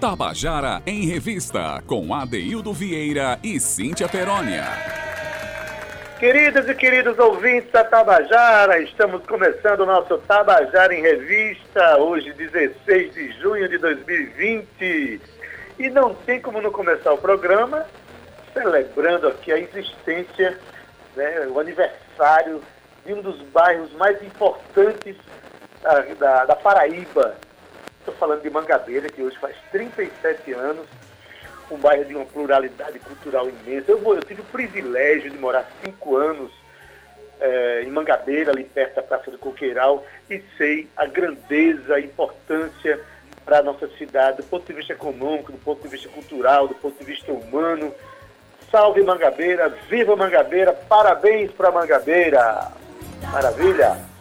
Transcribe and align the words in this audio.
Tabajara 0.00 0.82
em 0.86 1.06
Revista, 1.06 1.82
com 1.86 2.14
Adeildo 2.14 2.70
Vieira 2.70 3.38
e 3.42 3.58
Cíntia 3.58 4.06
Perónia. 4.06 4.64
Queridas 6.20 6.68
e 6.68 6.74
queridos 6.74 7.18
ouvintes 7.18 7.72
da 7.72 7.82
Tabajara, 7.82 8.78
estamos 8.82 9.24
começando 9.24 9.80
o 9.80 9.86
nosso 9.86 10.18
Tabajara 10.18 10.94
em 10.94 11.00
Revista, 11.00 11.96
hoje 11.96 12.30
16 12.34 13.14
de 13.14 13.32
junho 13.40 13.66
de 13.70 13.78
2020. 13.78 15.20
E 15.78 15.88
não 15.88 16.14
tem 16.14 16.42
como 16.42 16.60
não 16.60 16.70
começar 16.70 17.14
o 17.14 17.18
programa 17.18 17.86
celebrando 18.52 19.28
aqui 19.28 19.50
a 19.50 19.58
existência, 19.58 20.58
né, 21.16 21.48
o 21.48 21.58
aniversário 21.58 22.60
de 23.06 23.14
um 23.14 23.22
dos 23.22 23.40
bairros 23.46 23.90
mais 23.94 24.22
importantes 24.22 25.16
da, 25.82 26.00
da, 26.00 26.44
da 26.44 26.56
Paraíba, 26.56 27.34
Estou 28.06 28.14
falando 28.20 28.42
de 28.42 28.50
Mangabeira, 28.50 29.08
que 29.08 29.20
hoje 29.20 29.36
faz 29.36 29.56
37 29.72 30.52
anos, 30.52 30.86
um 31.68 31.76
bairro 31.76 32.04
de 32.04 32.14
uma 32.14 32.24
pluralidade 32.24 33.00
cultural 33.00 33.48
imensa. 33.48 33.90
Eu, 33.90 34.00
eu 34.14 34.22
tive 34.22 34.42
o 34.42 34.44
privilégio 34.44 35.28
de 35.28 35.36
morar 35.36 35.68
cinco 35.84 36.16
anos 36.16 36.52
é, 37.40 37.82
em 37.82 37.90
Mangabeira, 37.90 38.52
ali 38.52 38.62
perto 38.62 38.94
da 38.94 39.02
Praça 39.02 39.28
do 39.28 39.38
Coqueiral, 39.38 40.06
e 40.30 40.40
sei 40.56 40.88
a 40.96 41.04
grandeza, 41.04 41.96
a 41.96 42.00
importância 42.00 43.00
para 43.44 43.58
a 43.58 43.62
nossa 43.64 43.88
cidade, 43.98 44.36
do 44.36 44.44
ponto 44.44 44.64
de 44.64 44.74
vista 44.74 44.92
econômico, 44.92 45.50
do 45.50 45.58
ponto 45.58 45.82
de 45.82 45.88
vista 45.88 46.08
cultural, 46.08 46.68
do 46.68 46.76
ponto 46.76 46.96
de 46.96 47.04
vista 47.04 47.32
humano. 47.32 47.92
Salve 48.70 49.02
Mangabeira, 49.02 49.68
viva 49.90 50.14
Mangabeira, 50.14 50.72
parabéns 50.72 51.50
para 51.50 51.72
Mangabeira! 51.72 52.70
Maravilha! 53.32 54.15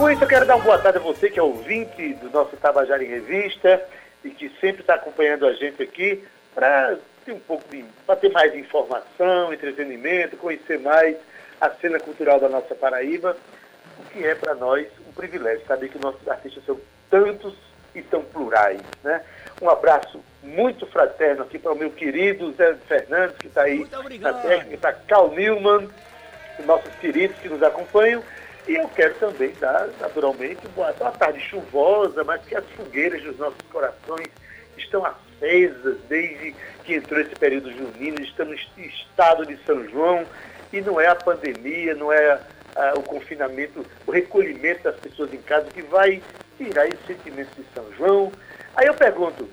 Com 0.00 0.10
isso, 0.10 0.24
eu 0.24 0.28
quero 0.28 0.46
dar 0.46 0.56
uma 0.56 0.64
boa 0.64 0.78
tarde 0.78 0.96
a 0.96 1.02
você 1.02 1.28
que 1.28 1.38
é 1.38 1.42
ouvinte 1.42 2.14
do 2.14 2.30
nosso 2.30 2.56
Tabajara 2.56 3.04
em 3.04 3.06
Revista 3.06 3.86
e 4.24 4.30
que 4.30 4.48
sempre 4.58 4.80
está 4.80 4.94
acompanhando 4.94 5.46
a 5.46 5.52
gente 5.52 5.82
aqui 5.82 6.24
para 6.54 6.96
ter 7.22 7.32
um 7.32 7.38
pouco 7.38 7.68
de, 7.68 7.84
para 8.06 8.16
ter 8.16 8.30
mais 8.30 8.54
informação, 8.54 9.52
entretenimento, 9.52 10.38
conhecer 10.38 10.78
mais 10.78 11.18
a 11.60 11.68
cena 11.68 12.00
cultural 12.00 12.40
da 12.40 12.48
nossa 12.48 12.74
Paraíba, 12.74 13.36
o 13.98 14.04
que 14.04 14.26
é 14.26 14.34
para 14.34 14.54
nós 14.54 14.86
um 15.06 15.12
privilégio 15.12 15.66
saber 15.66 15.90
que 15.90 15.98
nossos 15.98 16.26
artistas 16.26 16.64
são 16.64 16.80
tantos 17.10 17.54
e 17.94 18.00
tão 18.00 18.22
plurais, 18.22 18.80
né? 19.04 19.22
Um 19.60 19.68
abraço 19.68 20.24
muito 20.42 20.86
fraterno 20.86 21.42
aqui 21.42 21.58
para 21.58 21.72
o 21.72 21.76
meu 21.76 21.90
querido 21.90 22.52
Zé 22.52 22.74
Fernandes, 22.88 23.36
que 23.36 23.48
está 23.48 23.64
aí 23.64 23.86
na 24.18 24.32
técnica, 24.32 24.78
para 24.78 24.92
Cal 24.94 25.30
Newman, 25.32 25.90
nossos 26.64 26.94
queridos 27.02 27.36
que 27.38 27.50
nos 27.50 27.62
acompanham, 27.62 28.22
e 28.68 28.76
eu 28.76 28.88
quero 28.88 29.14
também 29.14 29.52
dar, 29.60 29.88
naturalmente, 30.00 30.60
uma, 30.76 30.90
uma 30.92 31.12
tarde 31.12 31.40
chuvosa, 31.40 32.22
mas 32.24 32.42
que 32.44 32.54
as 32.54 32.64
fogueiras 32.76 33.22
dos 33.22 33.38
nossos 33.38 33.62
corações 33.72 34.28
estão 34.76 35.04
acesas 35.04 35.98
desde 36.08 36.54
que 36.84 36.94
entrou 36.94 37.20
esse 37.20 37.34
período 37.36 37.70
junino, 37.72 38.20
estamos 38.22 38.60
em 38.76 38.86
estado 38.86 39.46
de 39.46 39.56
São 39.64 39.88
João, 39.88 40.24
e 40.72 40.80
não 40.80 41.00
é 41.00 41.08
a 41.08 41.14
pandemia, 41.14 41.94
não 41.94 42.12
é 42.12 42.40
a, 42.76 42.94
o 42.96 43.02
confinamento, 43.02 43.84
o 44.06 44.10
recolhimento 44.10 44.84
das 44.84 44.96
pessoas 44.96 45.32
em 45.32 45.42
casa 45.42 45.66
que 45.70 45.82
vai 45.82 46.22
tirar 46.56 46.86
esse 46.86 47.02
sentimento 47.06 47.50
de 47.56 47.64
São 47.74 47.84
João. 47.96 48.32
Aí 48.76 48.86
eu 48.86 48.94
pergunto, 48.94 49.48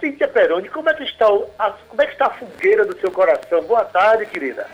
Cíntia 0.00 0.28
Peroni, 0.28 0.68
como 0.68 0.88
é 0.90 0.94
que 0.94 1.04
está, 1.04 1.26
a, 1.58 1.70
como 1.70 2.02
é 2.02 2.06
que 2.06 2.12
está 2.12 2.26
a 2.26 2.30
fogueira 2.30 2.84
do 2.84 2.98
seu 2.98 3.10
coração? 3.10 3.62
Boa 3.62 3.84
tarde, 3.84 4.26
querida. 4.26 4.66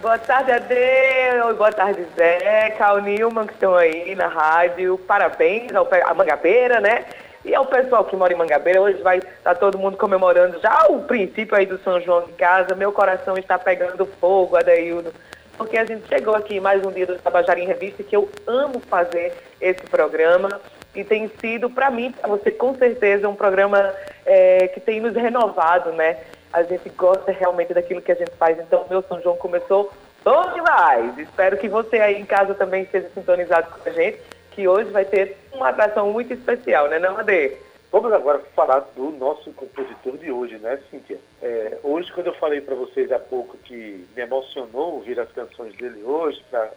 Boa 0.00 0.16
tarde, 0.16 0.52
Adeus. 0.52 1.56
Boa 1.56 1.72
tarde, 1.72 2.06
Zé, 2.16 2.70
Cal 2.78 3.00
Nilman, 3.00 3.48
que 3.48 3.54
estão 3.54 3.74
aí 3.74 4.14
na 4.14 4.28
rádio. 4.28 4.96
Parabéns 4.96 5.74
ao 5.74 5.88
a 6.06 6.14
Mangabeira, 6.14 6.80
né? 6.80 7.04
E 7.44 7.52
ao 7.52 7.66
pessoal 7.66 8.04
que 8.04 8.14
mora 8.14 8.32
em 8.32 8.36
Mangabeira. 8.36 8.80
Hoje 8.80 9.02
vai 9.02 9.18
estar 9.18 9.32
tá 9.42 9.54
todo 9.56 9.76
mundo 9.76 9.96
comemorando 9.96 10.60
já 10.60 10.86
o 10.88 11.02
princípio 11.02 11.56
aí 11.56 11.66
do 11.66 11.78
São 11.78 12.00
João 12.00 12.22
de 12.26 12.32
casa. 12.34 12.76
Meu 12.76 12.92
coração 12.92 13.36
está 13.36 13.58
pegando 13.58 14.06
fogo, 14.20 14.56
Adeildo. 14.56 15.12
Porque 15.56 15.76
a 15.76 15.84
gente 15.84 16.06
chegou 16.06 16.36
aqui 16.36 16.60
mais 16.60 16.86
um 16.86 16.92
dia 16.92 17.04
do 17.04 17.18
Tabajara 17.18 17.58
em 17.58 17.66
Revista, 17.66 18.04
que 18.04 18.14
eu 18.14 18.30
amo 18.46 18.78
fazer 18.78 19.34
esse 19.60 19.82
programa. 19.82 20.60
E 20.94 21.02
tem 21.02 21.28
sido, 21.40 21.68
para 21.68 21.90
mim, 21.90 22.12
para 22.12 22.28
você, 22.28 22.52
com 22.52 22.72
certeza, 22.76 23.28
um 23.28 23.34
programa 23.34 23.92
é, 24.24 24.68
que 24.68 24.78
tem 24.78 25.00
nos 25.00 25.16
renovado, 25.16 25.90
né? 25.90 26.18
A 26.52 26.62
gente 26.62 26.88
gosta 26.90 27.30
realmente 27.32 27.74
daquilo 27.74 28.02
que 28.02 28.12
a 28.12 28.16
gente 28.16 28.30
faz. 28.32 28.58
Então, 28.58 28.86
meu 28.88 29.02
São 29.02 29.20
João 29.20 29.36
começou 29.36 29.92
bom 30.24 30.52
demais. 30.52 31.18
Espero 31.18 31.56
que 31.56 31.68
você 31.68 31.98
aí 31.98 32.20
em 32.20 32.26
casa 32.26 32.54
também 32.54 32.82
esteja 32.82 33.08
sintonizado 33.14 33.70
com 33.70 33.88
a 33.88 33.92
gente, 33.92 34.20
que 34.52 34.66
hoje 34.66 34.90
vai 34.90 35.04
ter 35.04 35.36
uma 35.52 35.68
atração 35.68 36.10
muito 36.12 36.32
especial, 36.32 36.88
né, 36.88 36.98
não, 36.98 37.16
Ade? 37.16 37.56
Vamos 37.90 38.12
agora 38.12 38.40
falar 38.54 38.80
do 38.94 39.10
nosso 39.12 39.50
compositor 39.52 40.18
de 40.18 40.30
hoje, 40.30 40.58
né, 40.58 40.78
Cíntia? 40.90 41.18
É, 41.40 41.78
hoje, 41.82 42.12
quando 42.12 42.26
eu 42.26 42.34
falei 42.34 42.60
para 42.60 42.74
vocês 42.74 43.10
há 43.10 43.18
pouco 43.18 43.56
que 43.56 44.06
me 44.14 44.22
emocionou 44.22 44.96
ouvir 44.96 45.18
as 45.18 45.30
canções 45.32 45.74
dele 45.74 46.02
hoje 46.02 46.44
para 46.50 46.70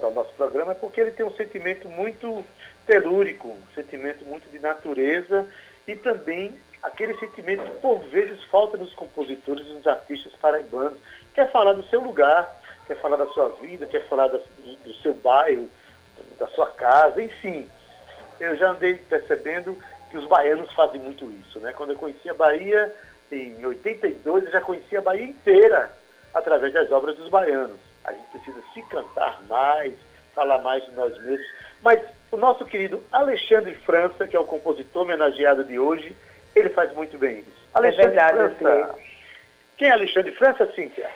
o 0.00 0.10
nosso 0.10 0.32
programa, 0.34 0.72
é 0.72 0.74
porque 0.74 1.02
ele 1.02 1.10
tem 1.10 1.26
um 1.26 1.32
sentimento 1.32 1.86
muito 1.90 2.42
telúrico, 2.86 3.48
um 3.48 3.74
sentimento 3.74 4.24
muito 4.24 4.48
de 4.50 4.58
natureza 4.58 5.46
e 5.86 5.94
também 5.94 6.54
aquele 6.82 7.16
sentimento 7.18 7.62
que 7.62 7.80
por 7.80 7.98
vezes 8.04 8.42
falta 8.44 8.76
nos 8.76 8.92
compositores 8.94 9.66
e 9.66 9.72
nos 9.72 9.86
artistas 9.86 10.32
paraibanos. 10.40 10.98
Quer 11.34 11.50
falar 11.50 11.72
do 11.72 11.84
seu 11.84 12.00
lugar, 12.00 12.60
quer 12.86 13.00
falar 13.00 13.16
da 13.16 13.26
sua 13.28 13.48
vida, 13.60 13.86
quer 13.86 14.06
falar 14.08 14.28
do, 14.28 14.38
do 14.38 14.94
seu 15.02 15.14
bairro, 15.14 15.68
da 16.38 16.46
sua 16.48 16.66
casa, 16.68 17.22
enfim. 17.22 17.68
Eu 18.40 18.56
já 18.56 18.70
andei 18.70 18.94
percebendo 18.94 19.76
que 20.10 20.16
os 20.16 20.26
baianos 20.26 20.72
fazem 20.72 21.00
muito 21.00 21.30
isso. 21.30 21.58
Né? 21.60 21.72
Quando 21.72 21.90
eu 21.90 21.98
conheci 21.98 22.28
a 22.28 22.34
Bahia, 22.34 22.94
em 23.30 23.64
82, 23.64 24.44
eu 24.44 24.50
já 24.50 24.60
conhecia 24.60 25.00
a 25.00 25.02
Bahia 25.02 25.24
inteira 25.24 25.92
através 26.32 26.72
das 26.72 26.90
obras 26.90 27.16
dos 27.16 27.28
baianos. 27.28 27.78
A 28.04 28.12
gente 28.12 28.26
precisa 28.30 28.62
se 28.72 28.82
cantar 28.82 29.42
mais, 29.48 29.94
falar 30.34 30.58
mais 30.62 30.84
de 30.84 30.92
nós 30.92 31.16
mesmos. 31.18 31.46
Mas 31.82 32.00
o 32.30 32.36
nosso 32.36 32.64
querido 32.64 33.02
Alexandre 33.12 33.74
França, 33.74 34.26
que 34.26 34.36
é 34.36 34.40
o 34.40 34.44
compositor 34.44 35.02
homenageado 35.02 35.64
de 35.64 35.78
hoje, 35.78 36.16
ele 36.54 36.70
faz 36.70 36.92
muito 36.94 37.16
bem 37.18 37.38
isso. 37.38 37.68
É 37.74 37.78
Alexandre 37.78 38.04
é 38.04 38.08
verdade, 38.08 38.54
França. 38.56 38.94
Quem 39.76 39.88
é 39.88 39.92
Alexandre 39.92 40.32
França, 40.32 40.72
Cíntia? 40.74 41.08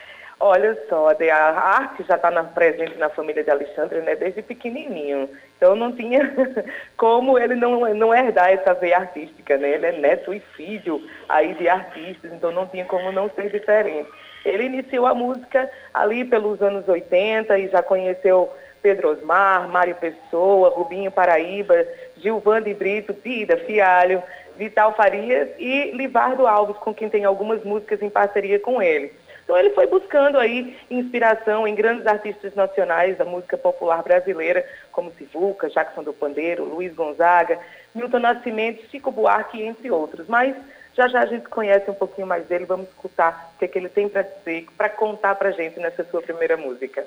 Olha 0.44 0.76
só, 0.88 1.08
a 1.08 1.34
arte 1.36 2.02
já 2.02 2.16
está 2.16 2.30
presente 2.42 2.96
na 2.98 3.08
família 3.08 3.44
de 3.44 3.50
Alexandre 3.50 4.00
né, 4.00 4.16
desde 4.16 4.42
pequenininho. 4.42 5.30
Então 5.56 5.76
não 5.76 5.92
tinha 5.92 6.20
como 6.98 7.38
ele 7.38 7.54
não, 7.54 7.94
não 7.94 8.12
herdar 8.12 8.50
essa 8.50 8.74
veia 8.74 8.98
artística. 8.98 9.56
Né? 9.56 9.70
Ele 9.70 9.86
é 9.86 9.92
neto 9.92 10.34
e 10.34 10.40
filho 10.40 11.00
aí 11.28 11.54
de 11.54 11.68
artistas, 11.68 12.32
então 12.32 12.50
não 12.50 12.66
tinha 12.66 12.84
como 12.84 13.12
não 13.12 13.30
ser 13.30 13.50
diferente. 13.50 14.10
Ele 14.44 14.64
iniciou 14.64 15.06
a 15.06 15.14
música 15.14 15.70
ali 15.94 16.24
pelos 16.24 16.60
anos 16.60 16.88
80 16.88 17.56
e 17.60 17.68
já 17.68 17.80
conheceu 17.80 18.52
Pedro 18.82 19.10
Osmar, 19.10 19.68
Mário 19.68 19.94
Pessoa, 19.94 20.70
Rubinho 20.70 21.12
Paraíba, 21.12 21.86
Gilvande 22.16 22.74
Brito, 22.74 23.14
Tida 23.14 23.56
Fialho. 23.58 24.20
Vital 24.56 24.94
Farias 24.94 25.48
e 25.58 25.90
Livardo 25.92 26.46
Alves, 26.46 26.76
com 26.78 26.94
quem 26.94 27.08
tem 27.08 27.24
algumas 27.24 27.62
músicas 27.64 28.02
em 28.02 28.10
parceria 28.10 28.58
com 28.58 28.82
ele. 28.82 29.12
Então 29.44 29.56
ele 29.56 29.70
foi 29.70 29.86
buscando 29.86 30.38
aí 30.38 30.76
inspiração 30.90 31.66
em 31.66 31.74
grandes 31.74 32.06
artistas 32.06 32.54
nacionais 32.54 33.18
da 33.18 33.24
música 33.24 33.58
popular 33.58 34.02
brasileira, 34.02 34.64
como 34.92 35.12
Sivuca, 35.12 35.68
Jackson 35.68 36.02
do 36.02 36.12
Pandeiro, 36.12 36.64
Luiz 36.64 36.94
Gonzaga, 36.94 37.58
Milton 37.94 38.20
Nascimento, 38.20 38.88
Chico 38.90 39.10
Buarque, 39.10 39.62
entre 39.62 39.90
outros. 39.90 40.26
Mas 40.28 40.54
já 40.94 41.08
já 41.08 41.20
a 41.20 41.26
gente 41.26 41.48
conhece 41.48 41.90
um 41.90 41.94
pouquinho 41.94 42.26
mais 42.26 42.46
dele, 42.46 42.64
vamos 42.64 42.88
escutar 42.88 43.52
o 43.54 43.58
que, 43.58 43.64
é 43.64 43.68
que 43.68 43.78
ele 43.78 43.88
tem 43.88 44.08
para 44.08 44.22
dizer, 44.22 44.66
para 44.76 44.88
contar 44.88 45.34
para 45.34 45.50
gente 45.50 45.78
nessa 45.80 46.04
sua 46.04 46.22
primeira 46.22 46.56
música. 46.56 47.06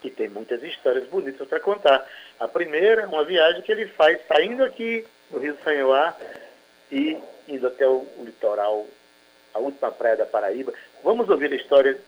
Que 0.00 0.10
tem 0.10 0.28
muitas 0.28 0.62
histórias 0.62 1.06
bonitas 1.08 1.46
para 1.48 1.60
contar. 1.60 2.04
A 2.38 2.48
primeira, 2.48 3.06
uma 3.06 3.24
viagem 3.24 3.62
que 3.62 3.70
ele 3.70 3.86
faz 3.86 4.18
saindo 4.26 4.64
aqui 4.64 5.06
do 5.30 5.38
Rio 5.38 5.56
Sanhoá, 5.62 6.14
e 6.92 7.18
indo 7.48 7.66
até 7.66 7.88
o, 7.88 8.06
o 8.18 8.24
litoral, 8.24 8.86
a 9.54 9.58
última 9.58 9.90
praia 9.90 10.18
da 10.18 10.26
Paraíba. 10.26 10.72
Vamos 11.02 11.28
ouvir 11.30 11.50
a 11.50 11.56
história 11.56 11.98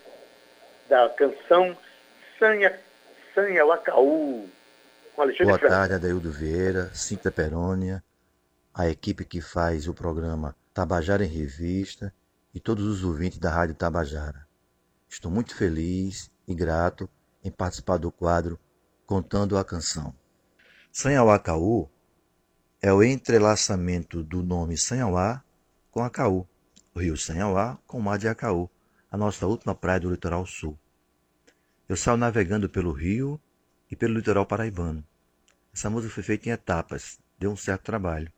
da 0.88 1.08
canção 1.08 1.76
Sanha, 2.38 2.78
Sanha 3.34 3.64
Wacaú, 3.64 4.46
com 5.16 5.22
Alexandre 5.22 5.58
Boa 5.58 5.70
tarde, 5.70 5.94
Adaildo 5.94 6.31
Vieira, 6.31 6.90
Cinta 6.94 7.32
Perônia, 7.32 8.04
a 8.75 8.88
equipe 8.88 9.25
que 9.25 9.40
faz 9.40 9.88
o 9.88 9.94
programa 9.94 10.54
Tabajara 10.75 11.25
em 11.25 11.28
Revista 11.28 12.12
e 12.54 12.60
todos 12.60 12.84
os 12.84 13.02
ouvintes 13.02 13.38
da 13.38 13.50
Rádio 13.50 13.75
Tabajara. 13.75 14.46
Estou 15.08 15.30
muito 15.30 15.56
feliz 15.56 16.30
e 16.46 16.54
grato 16.54 17.08
em 17.42 17.50
participar 17.50 17.96
do 17.96 18.12
quadro 18.12 18.58
Contando 19.06 19.56
a 19.56 19.64
Canção. 19.64 20.14
Sanha 20.92 21.25
Wacaú 21.25 21.88
é 22.81 22.93
o 22.93 23.03
entrelaçamento 23.03 24.23
do 24.23 24.43
nome 24.43 24.76
Sanhauá 24.76 25.43
com 25.91 26.03
Acaú, 26.03 26.47
o 26.94 27.00
rio 27.00 27.17
Sanhauá 27.17 27.79
com 27.87 27.99
o 27.99 28.03
mar 28.03 28.19
de 28.19 28.29
Acaú, 28.29 28.71
a 29.11 29.17
nossa 29.17 29.47
última 29.47 29.75
praia 29.75 30.00
do 30.00 30.11
litoral 30.11 30.47
sul. 30.47 30.79
Eu 31.88 31.97
saio 31.97 32.17
navegando 32.17 32.69
pelo 32.69 32.93
rio 32.93 33.41
e 33.91 33.97
pelo 33.97 34.15
litoral 34.15 34.47
paraibano. 34.47 35.05
Essa 35.73 35.91
música 35.91 36.15
foi 36.15 36.23
feita 36.23 36.49
em 36.49 36.53
etapas, 36.53 37.19
deu 37.38 37.50
um 37.50 37.56
certo 37.56 37.82
trabalho. 37.82 38.32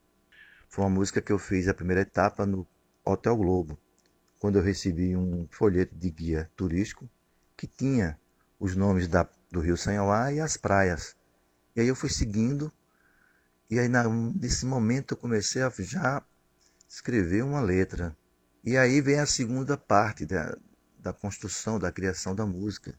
Foi 0.69 0.85
uma 0.85 0.91
música 0.91 1.21
que 1.21 1.33
eu 1.33 1.39
fiz 1.39 1.69
a 1.69 1.75
primeira 1.75 2.03
etapa 2.03 2.45
no 2.45 2.67
Hotel 3.05 3.37
Globo, 3.37 3.79
quando 4.39 4.59
eu 4.59 4.63
recebi 4.63 5.17
um 5.17 5.47
folheto 5.51 5.95
de 5.95 6.11
guia 6.11 6.51
turístico 6.57 7.09
que 7.57 7.67
tinha 7.67 8.19
os 8.59 8.77
nomes 8.77 9.09
da, 9.09 9.29
do 9.51 9.61
Rio 9.61 9.77
Sanhauá 9.77 10.33
e 10.33 10.41
as 10.41 10.57
praias. 10.57 11.17
E 11.75 11.81
aí 11.81 11.89
eu 11.89 11.97
fui 11.97 12.11
seguindo, 12.11 12.73
e 13.69 13.79
aí 13.79 13.89
nesse 14.35 14.65
momento 14.65 15.13
eu 15.15 15.19
comecei 15.19 15.63
a 15.63 15.71
já 15.79 16.25
escrever 16.89 17.43
uma 17.43 17.61
letra. 17.61 18.17
E 18.65 18.77
aí 18.77 19.01
vem 19.01 19.19
a 19.19 19.27
segunda 19.27 19.77
parte 19.77 20.25
da, 20.25 20.57
da 20.99 21.13
construção, 21.13 21.79
da 21.79 21.93
criação 21.93 22.35
da 22.35 22.47
música, 22.47 22.99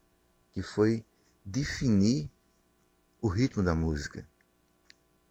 que 0.52 0.62
foi 0.62 1.06
definir 1.44 2.30
o 3.22 3.28
ritmo 3.28 3.64
da 3.64 3.76
música. 3.76 4.28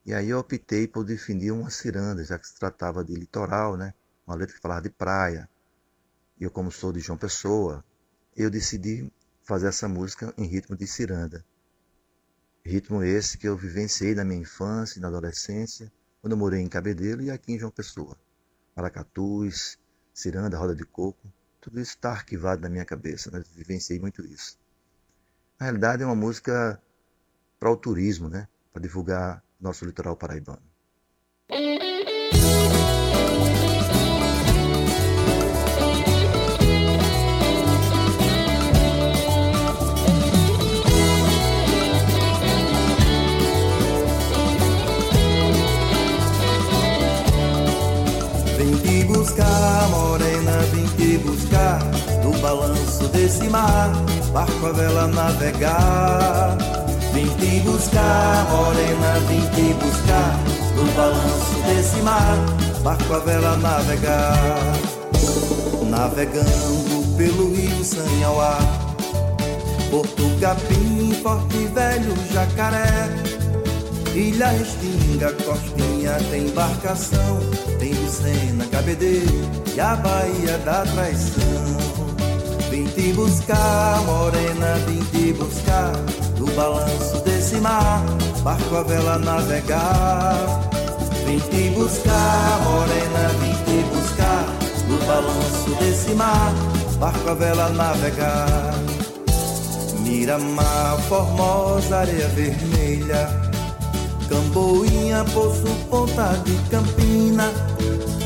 E 0.04 0.14
aí 0.14 0.30
eu 0.30 0.38
optei 0.38 0.86
por 0.86 1.04
definir 1.04 1.50
uma 1.50 1.68
ciranda, 1.70 2.24
já 2.24 2.38
que 2.38 2.46
se 2.46 2.54
tratava 2.54 3.04
de 3.04 3.14
litoral, 3.14 3.76
né? 3.76 3.92
Uma 4.26 4.36
letra 4.36 4.54
que 4.54 4.62
falava 4.62 4.82
de 4.82 4.90
praia. 4.90 5.48
E 6.38 6.44
eu, 6.44 6.50
como 6.50 6.70
sou 6.70 6.92
de 6.92 7.00
João 7.00 7.18
Pessoa, 7.18 7.84
eu 8.36 8.50
decidi 8.50 9.10
fazer 9.42 9.68
essa 9.68 9.88
música 9.88 10.32
em 10.36 10.46
ritmo 10.46 10.76
de 10.76 10.86
ciranda. 10.86 11.44
Ritmo 12.66 13.00
esse 13.04 13.38
que 13.38 13.46
eu 13.46 13.56
vivenciei 13.56 14.12
na 14.12 14.24
minha 14.24 14.40
infância 14.40 14.98
e 14.98 15.00
na 15.00 15.06
adolescência, 15.06 15.90
quando 16.20 16.32
eu 16.32 16.36
morei 16.36 16.60
em 16.60 16.68
Cabedelo 16.68 17.22
e 17.22 17.30
aqui 17.30 17.52
em 17.52 17.58
João 17.60 17.70
Pessoa. 17.70 18.18
Maracatus, 18.74 19.78
ciranda, 20.12 20.58
roda 20.58 20.74
de 20.74 20.84
coco, 20.84 21.32
tudo 21.60 21.78
isso 21.78 21.92
está 21.92 22.10
arquivado 22.10 22.60
na 22.60 22.68
minha 22.68 22.84
cabeça, 22.84 23.30
né? 23.30 23.38
Eu 23.38 23.44
vivenciei 23.54 24.00
muito 24.00 24.26
isso. 24.26 24.58
Na 25.60 25.66
realidade 25.66 26.02
é 26.02 26.06
uma 26.06 26.16
música 26.16 26.82
para 27.60 27.70
o 27.70 27.76
turismo, 27.76 28.28
né? 28.28 28.48
Para 28.72 28.82
divulgar 28.82 29.44
nosso 29.60 29.84
litoral 29.84 30.16
paraibano. 30.16 30.62
Buscar, 49.26 49.88
morena, 49.88 50.52
vem 50.73 50.87
te 50.87 51.19
buscar 51.19 51.81
Do 52.23 52.31
balanço 52.40 53.08
desse 53.08 53.49
mar, 53.49 53.90
barco 54.32 54.67
a 54.67 54.73
vela 54.73 55.08
navegar. 55.08 56.56
Vim 57.12 57.26
te 57.34 57.58
buscar, 57.62 58.46
morena, 58.49 59.19
vim 59.26 59.40
te 59.50 59.75
buscar 59.82 60.38
No 60.76 60.84
balanço 60.93 61.61
desse 61.67 61.96
mar, 62.02 62.37
barco 62.84 63.14
a 63.14 63.19
vela 63.19 63.56
navegar. 63.56 64.76
Navegando 65.90 67.17
pelo 67.17 67.52
rio 67.52 67.84
Sanhauá 67.84 68.58
Porto 69.90 70.22
Capim, 70.40 71.12
Forte 71.20 71.67
Velho, 71.75 72.14
Jacaré 72.32 73.45
Ilha 74.16 74.48
Restinga, 74.48 75.32
Costinha, 75.44 76.14
tem 76.30 76.46
embarcação 76.46 77.38
Tem 77.78 77.92
Lucena, 77.92 78.64
Cabedeiro 78.66 79.50
e 79.74 79.78
a 79.78 79.94
Baía 79.96 80.56
da 80.64 80.84
Traição 80.86 81.76
Vim 82.70 82.86
te 82.86 83.12
buscar, 83.12 84.00
morena, 84.06 84.74
vim 84.86 85.04
te 85.12 85.32
buscar 85.34 85.92
no 86.38 86.46
balanço 86.52 87.22
desse 87.24 87.56
mar, 87.56 88.04
barco 88.42 88.76
a 88.76 88.82
vela 88.82 89.18
navegar. 89.18 90.34
Vim 91.24 91.38
te 91.38 91.70
buscar, 91.70 92.60
morena, 92.62 93.28
vim 93.40 93.54
te 93.64 93.82
buscar. 93.94 94.44
No 94.88 94.98
balanço 95.06 95.70
desse 95.80 96.14
mar, 96.14 96.52
barco 96.98 97.30
a 97.30 97.34
vela 97.34 97.70
navegar. 97.70 98.74
Miramar, 100.00 100.98
formosa 101.08 101.98
areia 101.98 102.28
vermelha. 102.28 103.45
Camboinha, 104.28 105.25
Poço, 105.32 105.67
Ponta 105.88 106.34
de 106.44 106.55
Campina. 106.70 107.52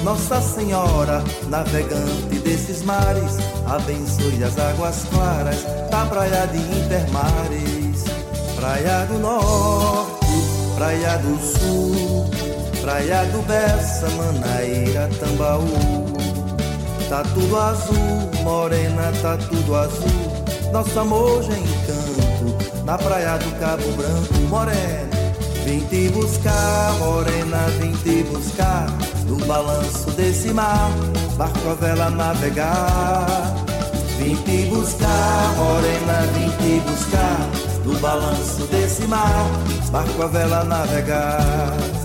Nossa 0.03 0.41
Senhora, 0.41 1.23
navegante 1.49 2.39
desses 2.39 2.83
mares, 2.83 3.37
abençoe 3.67 4.43
as 4.43 4.59
águas 4.59 5.05
claras 5.11 5.63
da 5.91 6.07
praia 6.07 6.47
de 6.47 6.59
Intermares. 6.59 8.05
Praia 8.57 9.07
do 9.07 9.19
Norte, 9.19 10.27
Praia 10.77 11.19
do 11.19 11.39
Sul, 11.39 12.31
Praia 12.81 13.25
do 13.27 13.43
Bessa, 13.47 14.09
Manaíra, 14.11 15.09
Tambaú. 15.19 16.11
Tá 17.09 17.23
tudo 17.35 17.59
azul, 17.59 18.31
morena, 18.43 19.13
tá 19.21 19.37
tudo 19.37 19.75
azul. 19.77 20.73
Nosso 20.73 20.99
amor 20.99 21.43
já 21.43 21.55
encanto, 21.55 22.85
na 22.85 22.97
praia 22.97 23.37
do 23.37 23.59
Cabo 23.59 23.91
Branco, 23.93 24.35
morena. 24.49 25.20
Vim 25.65 25.81
te 25.87 26.09
buscar, 26.11 26.93
morena, 26.99 27.67
vim 27.79 27.93
te 28.03 28.23
buscar. 28.25 28.87
No 29.27 29.37
balanço 29.47 30.11
desse 30.13 30.53
mar, 30.53 30.91
barco 31.37 31.71
a 31.71 31.75
vela 31.75 32.11
navegar. 32.11 33.27
Vim 34.19 34.37
te 34.37 34.67
buscar, 34.67 35.55
morena, 35.57 36.27
vim 36.35 36.51
te 36.59 36.81
buscar 36.89 37.71
no 37.85 37.99
balanço 37.99 38.67
desse 38.67 39.07
mar, 39.07 39.47
barco 39.91 40.23
a 40.23 40.27
vela 40.27 40.65
navegar. 40.65 42.00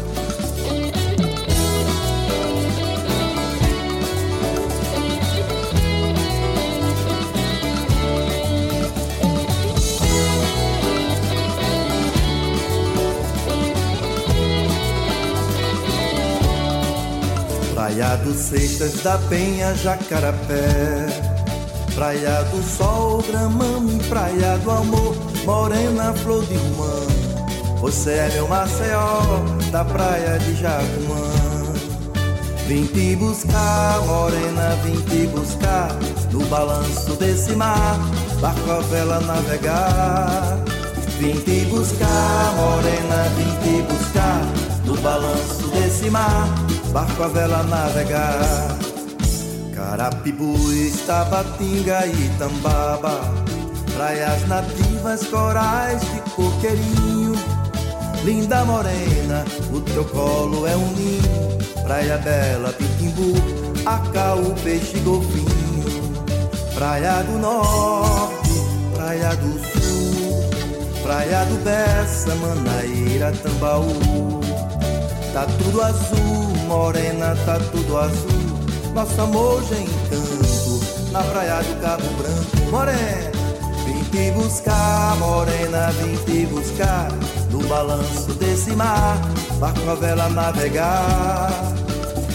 Praia 17.95 18.17
dos 18.17 18.35
Seixas 18.35 19.01
da 19.03 19.17
Penha, 19.29 19.73
Jacarapé. 19.73 21.07
Praia 21.95 22.43
do 22.51 22.61
Sol, 22.61 23.23
Gramame, 23.23 24.03
Praia 24.09 24.57
do 24.57 24.69
Amor 24.69 25.15
Morena, 25.45 26.13
flor 26.15 26.45
de 26.45 26.55
romã. 26.55 27.07
Você 27.79 28.11
é 28.11 28.29
meu 28.33 28.49
Maceió, 28.49 29.21
da 29.71 29.85
praia 29.85 30.37
de 30.39 30.55
Jacumã 30.55 31.23
Vim 32.67 32.85
te 32.87 33.15
buscar, 33.15 34.01
morena, 34.05 34.75
vim 34.83 34.99
te 35.03 35.27
buscar 35.27 35.87
No 36.31 36.43
balanço 36.47 37.15
desse 37.15 37.55
mar, 37.55 37.97
barco 38.41 38.71
a 38.71 38.79
vela 38.81 39.21
navegar. 39.21 40.59
Vim 41.17 41.39
te 41.39 41.63
buscar, 41.67 42.53
morena, 42.57 43.23
vim 43.37 43.55
te 43.63 43.93
buscar 43.93 44.41
No 44.83 44.97
balanço 44.97 45.69
desse 45.69 46.09
mar, 46.09 46.45
barco 46.95 47.23
a 47.23 47.27
vela 47.27 47.61
navegar. 47.63 48.77
Carapibu, 49.75 50.55
Tabatinga 51.05 52.07
e 52.07 52.29
Tambaba. 52.39 53.19
Praias 53.93 54.47
nativas, 54.47 55.27
corais 55.27 55.99
de 55.99 56.21
coqueirinho. 56.31 57.33
Linda 58.23 58.63
morena, 58.63 59.43
o 59.73 59.81
teu 59.81 60.05
colo 60.05 60.65
é 60.65 60.75
um 60.77 60.87
ninho. 60.93 61.57
Praia 61.83 62.17
Bela, 62.17 62.71
Pitimbu, 62.71 63.33
Acau, 63.85 64.39
Peixe 64.63 64.97
Golfinho. 64.99 65.83
Praia 66.75 67.21
do 67.23 67.37
Norte, 67.39 68.51
Praia 68.95 69.35
do 69.35 69.51
Sul. 69.59 71.03
Praia 71.03 71.45
do 71.45 71.61
Bessa, 71.61 72.33
Manaíra, 72.35 73.33
Tambaú. 73.43 74.39
Tá 75.33 75.45
tudo 75.57 75.81
azul, 75.81 76.34
morena, 76.65 77.35
tá 77.45 77.59
tudo 77.71 77.97
azul. 77.97 78.45
Nosso 78.93 79.21
amor 79.21 79.61
já 79.63 79.77
encanto 79.77 80.79
Na 81.11 81.21
praia 81.21 81.61
do 81.61 81.81
Cabo 81.81 82.07
Branco, 82.17 82.71
morena 82.71 83.35
te 84.15 84.31
buscar, 84.31 85.17
morena, 85.17 85.91
vim 85.99 86.15
te 86.23 86.45
buscar 86.45 87.11
No 87.51 87.59
balanço 87.67 88.33
desse 88.35 88.71
mar, 88.71 89.17
barco 89.59 89.89
a 89.89 89.95
vela 89.95 90.29
navegar. 90.29 91.49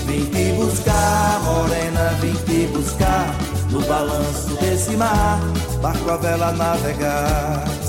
Vim 0.06 0.26
te 0.26 0.52
buscar, 0.52 1.40
morena, 1.42 2.10
vim 2.20 2.34
te 2.44 2.66
buscar 2.72 3.34
No 3.70 3.80
balanço 3.82 4.56
desse 4.60 4.94
mar, 4.96 5.40
barco 5.80 6.10
a 6.10 6.16
vela 6.18 6.52
navegar 6.52 7.79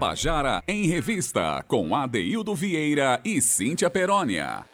Tabajara 0.00 0.62
em 0.66 0.86
Revista, 0.86 1.62
com 1.68 1.94
Adeildo 1.94 2.54
Vieira 2.54 3.20
e 3.22 3.38
Cíntia 3.42 3.90
Perónia. 3.90 4.64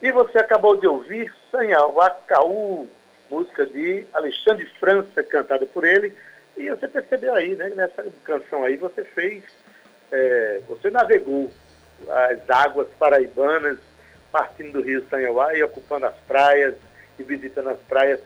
E 0.00 0.12
você 0.12 0.38
acabou 0.38 0.76
de 0.76 0.86
ouvir 0.86 1.34
Sanhawacaú, 1.50 2.88
música 3.28 3.66
de 3.66 4.06
Alexandre 4.14 4.64
França, 4.78 5.20
cantada 5.24 5.66
por 5.66 5.84
ele. 5.84 6.14
E 6.56 6.70
você 6.70 6.86
percebeu 6.86 7.34
aí, 7.34 7.56
né? 7.56 7.70
Nessa 7.70 8.04
canção 8.22 8.62
aí 8.62 8.76
você 8.76 9.02
fez, 9.02 9.42
é, 10.12 10.60
você 10.68 10.90
navegou 10.90 11.50
as 12.08 12.48
águas 12.48 12.86
paraibanas, 13.00 13.80
partindo 14.30 14.74
do 14.74 14.82
rio 14.82 15.04
Sanhauá 15.10 15.56
e 15.56 15.62
ocupando 15.64 16.06
as 16.06 16.16
praias 16.18 16.76
e 17.18 17.24
visitando 17.24 17.70
as 17.70 17.80
praias. 17.80 18.20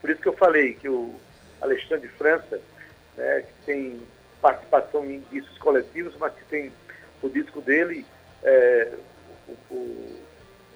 Por 0.00 0.08
isso 0.08 0.22
que 0.22 0.28
eu 0.28 0.36
falei 0.36 0.74
que 0.74 0.88
o 0.88 1.16
Alexandre 1.60 2.06
França, 2.10 2.60
né, 3.16 3.42
que 3.42 3.66
tem 3.66 4.13
participação 4.44 5.02
em 5.06 5.24
discos 5.32 5.56
coletivos, 5.56 6.14
mas 6.20 6.34
que 6.34 6.44
tem 6.44 6.70
o 7.22 7.30
disco 7.30 7.62
dele, 7.62 8.04
é, 8.42 8.92
o, 9.48 9.74
o, 9.74 10.20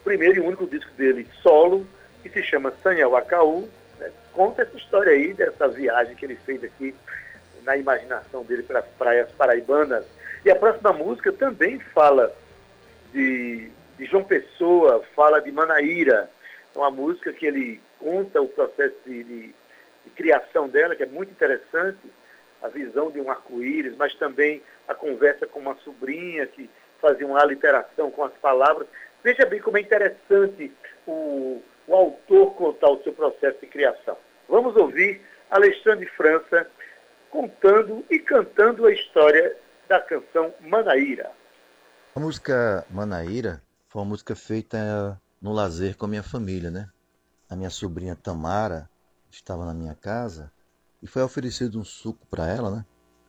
primeiro 0.03 0.37
e 0.37 0.41
único 0.41 0.67
disco 0.67 0.91
dele 0.95 1.29
solo, 1.43 1.87
que 2.23 2.31
se 2.31 2.43
chama 2.43 2.73
Sanhauacaú, 2.83 3.69
né, 3.99 4.11
conta 4.33 4.63
essa 4.63 4.75
história 4.75 5.13
aí, 5.13 5.35
dessa 5.35 5.69
viagem 5.69 6.17
que 6.17 6.25
ele 6.25 6.37
fez 6.37 6.65
aqui 6.65 6.95
na 7.63 7.77
imaginação 7.77 8.43
dele 8.43 8.63
para 8.63 8.79
as 8.79 8.87
praias 8.99 9.31
paraibanas. 9.33 10.07
E 10.47 10.51
a 10.51 10.57
próxima 10.57 10.95
música 10.95 11.31
também 11.31 11.79
fala 11.79 12.35
de, 13.13 13.71
de 13.99 14.05
João 14.07 14.25
Pessoa, 14.25 15.05
fala 15.15 15.43
de 15.43 15.53
Manaíra. 15.53 16.31
É 16.75 16.79
uma 16.79 16.91
música 16.91 17.35
que 17.35 17.45
ele 17.45 17.83
conta 17.99 18.41
o 18.41 18.49
processo 18.49 18.97
de, 19.05 19.23
de, 19.25 19.41
de 20.05 20.11
criação 20.17 20.71
dela, 20.71 20.97
que 20.97 21.03
é 21.03 21.07
muito 21.07 21.33
interessante, 21.33 21.99
a 22.63 22.69
visão 22.69 23.11
de 23.11 23.21
um 23.21 23.31
arco-íris, 23.31 23.97
mas 23.97 24.15
também 24.15 24.63
a 24.87 24.95
conversa 24.95 25.47
com 25.47 25.61
uma 25.61 25.77
sobrinha 25.77 26.47
que 26.47 26.69
fazia 27.01 27.27
uma 27.27 27.41
aliteração 27.41 28.11
com 28.11 28.25
as 28.25 28.33
palavras. 28.35 28.87
Veja 29.23 29.47
bem 29.47 29.61
como 29.61 29.79
é 29.79 29.81
interessante 29.81 30.73
o, 31.07 31.63
o 31.87 31.95
autor 31.95 32.55
contar 32.55 32.91
o 32.91 33.03
seu 33.03 33.13
processo 33.13 33.59
de 33.61 33.67
criação. 33.67 34.17
Vamos 34.49 34.77
ouvir 34.77 35.21
Alexandre 35.51 36.07
França 36.07 36.69
contando 37.31 38.05
e 38.11 38.19
cantando 38.19 38.87
a 38.87 38.93
história 38.93 39.57
da 39.89 40.01
canção 40.01 40.53
Manaíra. 40.61 41.31
A 42.15 42.21
música 42.21 42.85
Manaíra 42.91 43.63
foi 43.89 44.03
uma 44.03 44.09
música 44.09 44.35
feita 44.35 45.21
no 45.41 45.53
lazer 45.53 45.97
com 45.97 46.07
a 46.07 46.09
minha 46.09 46.23
família, 46.23 46.71
né? 46.71 46.89
A 47.49 47.57
minha 47.57 47.71
sobrinha 47.71 48.17
Tamara 48.17 48.89
estava 49.31 49.65
na 49.65 49.73
minha 49.73 49.95
casa 49.95 50.51
e 51.03 51.07
foi 51.07 51.23
oferecido 51.23 51.79
um 51.79 51.85
suco 51.85 52.27
para 52.31 52.47
ela, 52.47 52.71
né? 52.71 52.85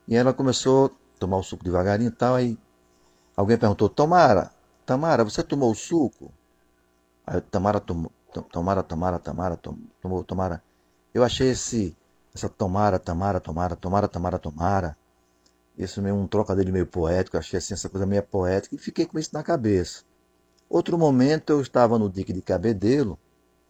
E 0.07 0.15
ela 0.15 0.33
começou 0.33 0.87
a 0.87 1.19
tomar 1.19 1.37
o 1.37 1.43
suco 1.43 1.63
devagarinho 1.63 2.09
e 2.09 2.11
tal, 2.11 2.35
aí 2.35 2.57
alguém 3.35 3.57
perguntou, 3.57 3.89
Tamara, 3.89 4.51
Tamara, 4.85 5.23
você 5.23 5.43
tomou 5.43 5.71
o 5.71 5.75
suco? 5.75 6.31
Aí 7.25 7.41
Tamara 7.41 7.79
tomou, 7.79 8.11
Tamara, 8.51 8.81
Tamara, 8.81 9.19
Tamara, 9.19 9.57
tomou, 10.01 10.23
Tamara. 10.23 10.63
Eu 11.13 11.23
achei 11.23 11.49
esse, 11.51 11.95
essa 12.33 12.49
Tomara, 12.49 12.97
Tamara, 12.97 13.39
Tomara, 13.39 13.75
Tomara, 13.75 14.07
Tamara, 14.07 14.39
Tomara. 14.39 14.97
Isso 15.77 16.01
meio 16.01 16.15
um 16.15 16.27
trocadilho 16.27 16.73
meio 16.73 16.87
poético, 16.87 17.37
achei 17.37 17.57
assim 17.57 17.73
essa 17.73 17.87
coisa 17.87 18.05
meio 18.05 18.23
poética 18.23 18.75
e 18.75 18.77
fiquei 18.79 19.05
com 19.05 19.17
isso 19.17 19.29
na 19.33 19.43
cabeça. 19.43 20.03
Outro 20.69 20.97
momento 20.97 21.51
eu 21.51 21.61
estava 21.61 21.97
no 21.97 22.09
dique 22.09 22.33
de 22.33 22.41
Cabedelo, 22.41 23.17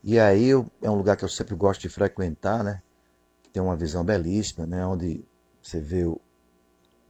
e 0.04 0.20
aí 0.20 0.46
eu, 0.48 0.66
é 0.82 0.90
um 0.90 0.96
lugar 0.96 1.16
que 1.16 1.24
eu 1.24 1.30
sempre 1.30 1.56
gosto 1.56 1.82
de 1.82 1.90
frequentar, 1.90 2.64
né? 2.64 2.82
Tem 3.60 3.66
uma 3.66 3.76
visão 3.76 4.06
belíssima, 4.06 4.66
né? 4.66 4.86
Onde 4.86 5.22
você 5.62 5.82
vê 5.82 6.06
o, 6.06 6.14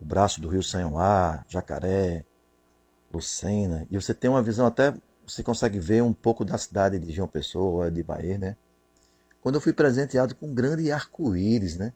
o 0.01 0.03
braço 0.03 0.41
do 0.41 0.47
rio 0.47 0.63
Sanhoá, 0.63 1.45
Jacaré, 1.47 2.25
Lucena, 3.13 3.85
e 3.91 4.01
você 4.01 4.15
tem 4.15 4.31
uma 4.31 4.41
visão 4.41 4.65
até, 4.65 4.95
você 5.27 5.43
consegue 5.43 5.77
ver 5.77 6.01
um 6.01 6.11
pouco 6.11 6.43
da 6.43 6.57
cidade 6.57 6.97
de 6.97 7.11
João 7.11 7.27
Pessoa, 7.27 7.91
de 7.91 8.01
Bahia, 8.01 8.39
né? 8.39 8.57
Quando 9.41 9.55
eu 9.55 9.61
fui 9.61 9.73
presenteado 9.73 10.33
com 10.33 10.47
um 10.47 10.53
grande 10.55 10.91
arco-íris, 10.91 11.77
né? 11.77 11.93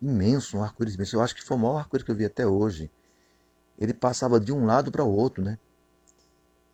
imenso, 0.00 0.58
um 0.58 0.64
arco-íris 0.64 0.96
imenso. 0.96 1.14
Eu 1.14 1.22
acho 1.22 1.36
que 1.36 1.44
foi 1.44 1.56
o 1.56 1.60
maior 1.60 1.76
arco-íris 1.76 2.04
que 2.04 2.10
eu 2.10 2.16
vi 2.16 2.24
até 2.24 2.44
hoje. 2.44 2.90
Ele 3.78 3.94
passava 3.94 4.40
de 4.40 4.52
um 4.52 4.66
lado 4.66 4.90
para 4.90 5.04
o 5.04 5.16
outro, 5.16 5.44
né? 5.44 5.60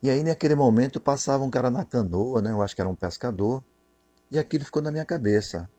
E 0.01 0.09
aí, 0.09 0.23
naquele 0.23 0.55
momento, 0.55 0.99
passava 0.99 1.43
um 1.43 1.49
cara 1.51 1.69
na 1.69 1.85
canoa, 1.85 2.41
né? 2.41 2.49
Eu 2.49 2.63
acho 2.63 2.73
que 2.73 2.81
era 2.81 2.89
um 2.89 2.95
pescador. 2.95 3.63
E 4.31 4.39
aquilo 4.39 4.65
ficou 4.65 4.81
na 4.81 4.89
minha 4.89 5.05
cabeça. 5.05 5.69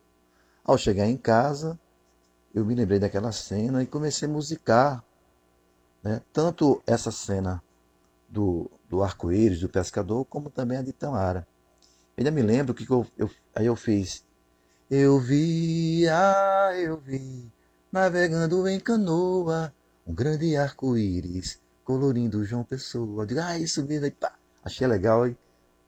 Ao 0.64 0.79
chegar 0.79 1.07
em 1.07 1.17
casa, 1.17 1.79
eu 2.55 2.64
me 2.64 2.75
lembrei 2.75 2.99
daquela 2.99 3.33
cena 3.33 3.83
e 3.83 3.87
comecei 3.87 4.29
a 4.29 4.31
musicar. 4.31 5.05
Né? 6.02 6.21
Tanto 6.33 6.83
essa 6.87 7.11
cena 7.11 7.62
do, 8.29 8.71
do 8.88 9.02
arco-íris, 9.02 9.61
do 9.61 9.69
pescador, 9.69 10.25
como 10.25 10.50
também 10.50 10.79
a 10.79 10.83
de 10.83 10.93
Tamara. 10.93 11.47
Ainda 12.17 12.31
me 12.31 12.43
lembro 12.43 12.75
que 12.75 12.88
eu, 12.90 13.07
eu, 13.17 13.31
aí 13.55 13.67
eu 13.67 13.76
fiz 13.76 14.25
eu 14.90 15.21
vi, 15.21 16.09
ah, 16.09 16.73
eu 16.75 16.97
vi, 16.97 17.49
navegando 17.93 18.67
em 18.67 18.81
canoa, 18.81 19.73
um 20.05 20.12
grande 20.12 20.57
arco-íris, 20.57 21.61
colorindo 21.85 22.45
João 22.45 22.64
Pessoa. 22.64 23.23
Eu 23.23 23.26
digo, 23.26 23.38
ah, 23.40 23.57
isso 23.57 23.87
mesmo, 23.87 24.07
aí, 24.07 24.11
pá, 24.11 24.35
achei 24.64 24.88
legal, 24.88 25.23
aí, 25.23 25.37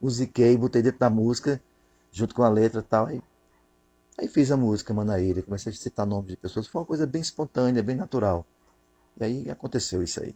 musiquei, 0.01 0.57
botei 0.57 0.83
dentro 0.83 1.01
da 1.01 1.11
música, 1.11 1.61
junto 2.13 2.33
com 2.33 2.45
a 2.45 2.49
letra 2.49 2.79
e 2.79 2.85
tal, 2.85 3.07
aí, 3.07 3.21
aí 4.19 4.29
fiz 4.29 4.51
a 4.51 4.57
música 4.57 4.95
Manaíra, 4.95 5.43
comecei 5.43 5.73
a 5.73 5.77
citar 5.77 6.07
nomes 6.07 6.31
de 6.31 6.37
pessoas, 6.37 6.67
foi 6.67 6.81
uma 6.81 6.87
coisa 6.87 7.07
bem 7.07 7.23
espontânea, 7.23 7.83
bem 7.83 7.97
natural. 7.97 8.47
E 9.21 9.25
aí 9.25 9.51
aconteceu 9.51 10.03
isso 10.03 10.23
aí. 10.23 10.35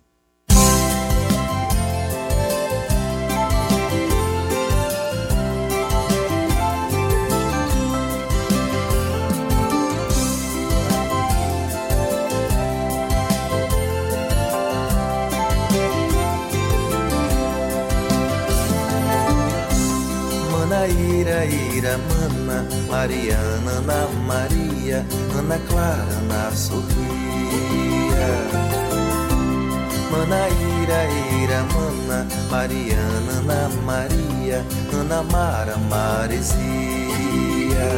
Mariana, 22.96 23.72
Ana 23.78 24.08
Maria, 24.26 25.04
Ana 25.36 25.58
Clara, 25.68 26.16
Ana 26.18 26.50
Sofia. 26.56 28.30
Mana, 30.10 30.40
Ira, 30.80 31.60
Mana, 31.74 32.18
Mariana, 32.50 33.34
Ana 33.40 33.60
Maria, 33.88 34.64
Ana 34.98 35.20
Mara, 35.32 35.76
Maresia. 35.92 37.88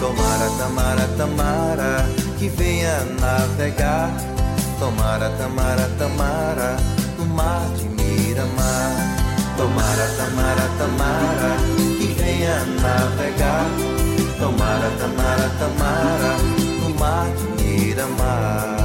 Tomara, 0.00 0.48
Tamara, 0.58 1.06
Tamara, 1.18 1.92
que 2.38 2.48
venha 2.48 2.96
navegar. 3.20 4.08
Tomara, 4.80 5.28
Tamara, 5.36 5.86
Tamara, 5.98 6.78
no 7.18 7.26
mar 7.26 7.68
de. 7.76 7.93
Tomara, 9.56 10.06
Tamara, 10.16 10.68
Tamara, 10.78 11.56
que 11.98 12.06
venha 12.20 12.64
navegar. 12.82 13.66
Tomara, 14.38 14.90
Tamara, 14.98 15.48
Tamara, 15.58 16.36
no 16.80 16.88
mar 16.98 17.28
de 17.56 17.62
Miramar. 17.62 18.83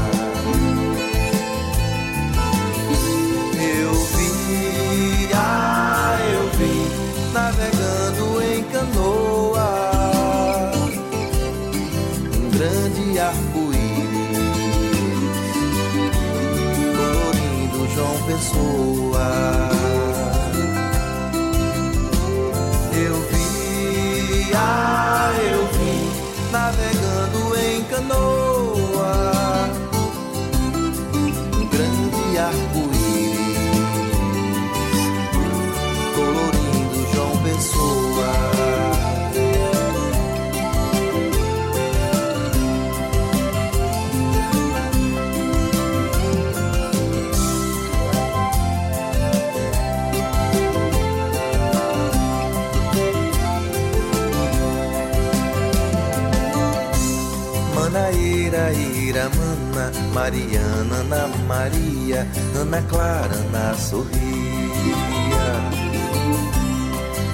Mana, 59.27 59.91
Mariana, 60.13 60.99
Ana 61.01 61.27
Maria, 61.47 62.25
Ana 62.55 62.81
Clara, 62.87 63.35
Ana 63.35 63.75
Sorria. 63.75 65.47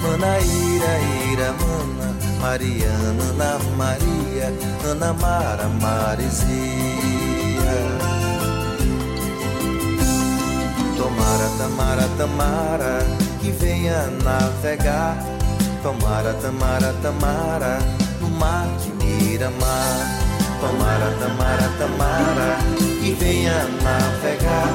Mana, 0.02 0.32
Ira, 0.42 0.92
Ira, 1.30 1.48
Mana, 1.60 2.08
Mariana, 2.40 3.24
Ana 3.30 3.50
Maria, 3.78 4.48
Ana 4.90 5.12
Mara, 5.12 5.68
Marizia. 5.80 6.96
Tomara, 10.96 11.48
Tamara, 11.58 12.06
Tamara, 12.18 12.92
que 13.40 13.50
venha 13.52 14.06
navegar. 14.24 15.16
Tomara, 15.82 16.32
Tamara, 16.42 16.92
Tamara, 17.02 17.78
no 18.20 18.28
mar 18.30 18.66
de 18.80 18.90
Miramar. 19.04 20.25
Tomara, 20.66 21.10
Tamara, 21.20 21.68
Tamara, 21.78 22.58
que 23.00 23.12
venha 23.12 23.62
navegar. 23.84 24.68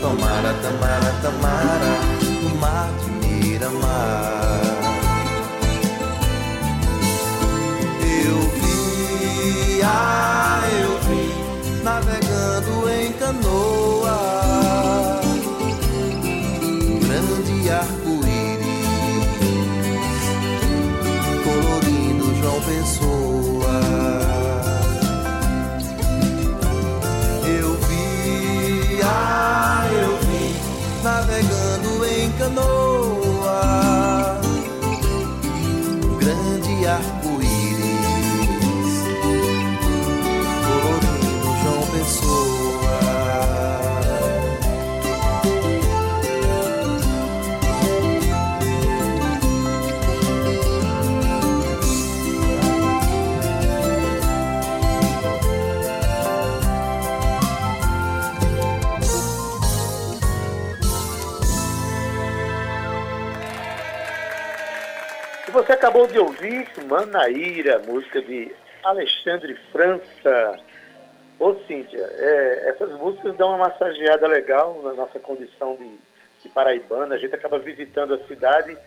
Tomara, 0.00 0.54
Tamara, 0.62 1.12
Tamara, 1.20 1.92
no 2.42 2.56
mar 2.56 2.88
de 2.98 3.10
Miramar. 3.10 4.62
Eu 8.00 8.38
vi, 8.56 9.82
ah, 9.84 10.62
eu 10.80 10.98
vi, 11.06 11.24
navegando 11.84 12.88
em 12.88 13.12
canoa. 13.12 14.18
Grande 17.02 17.70
arco-íris, 17.70 18.78
colorindo 21.44 22.34
João 22.40 22.60
Pessoa. 22.62 23.17
Você 65.68 65.74
acabou 65.74 66.06
de 66.06 66.18
ouvir 66.18 66.66
Manaíra, 66.86 67.78
música 67.86 68.22
de 68.22 68.50
Alexandre 68.82 69.54
França. 69.70 70.58
Ô 71.38 71.56
Cíntia, 71.66 72.00
é, 72.00 72.70
essas 72.70 72.90
músicas 72.92 73.36
dão 73.36 73.50
uma 73.50 73.68
massageada 73.68 74.26
legal 74.26 74.80
na 74.82 74.94
nossa 74.94 75.18
condição 75.18 75.76
de, 75.76 75.90
de 76.42 76.48
paraibana. 76.48 77.14
A 77.14 77.18
gente 77.18 77.34
acaba 77.34 77.58
visitando 77.58 78.14
a 78.14 78.26
cidade 78.26 78.78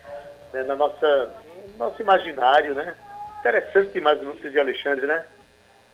né, 0.52 0.64
na 0.64 0.74
nossa, 0.74 1.32
no 1.68 1.78
nosso 1.78 2.02
imaginário, 2.02 2.74
né? 2.74 2.96
Interessante 3.38 3.92
demais 3.92 4.18
as 4.18 4.24
músicas 4.24 4.50
de 4.50 4.58
Alexandre, 4.58 5.06
né? 5.06 5.24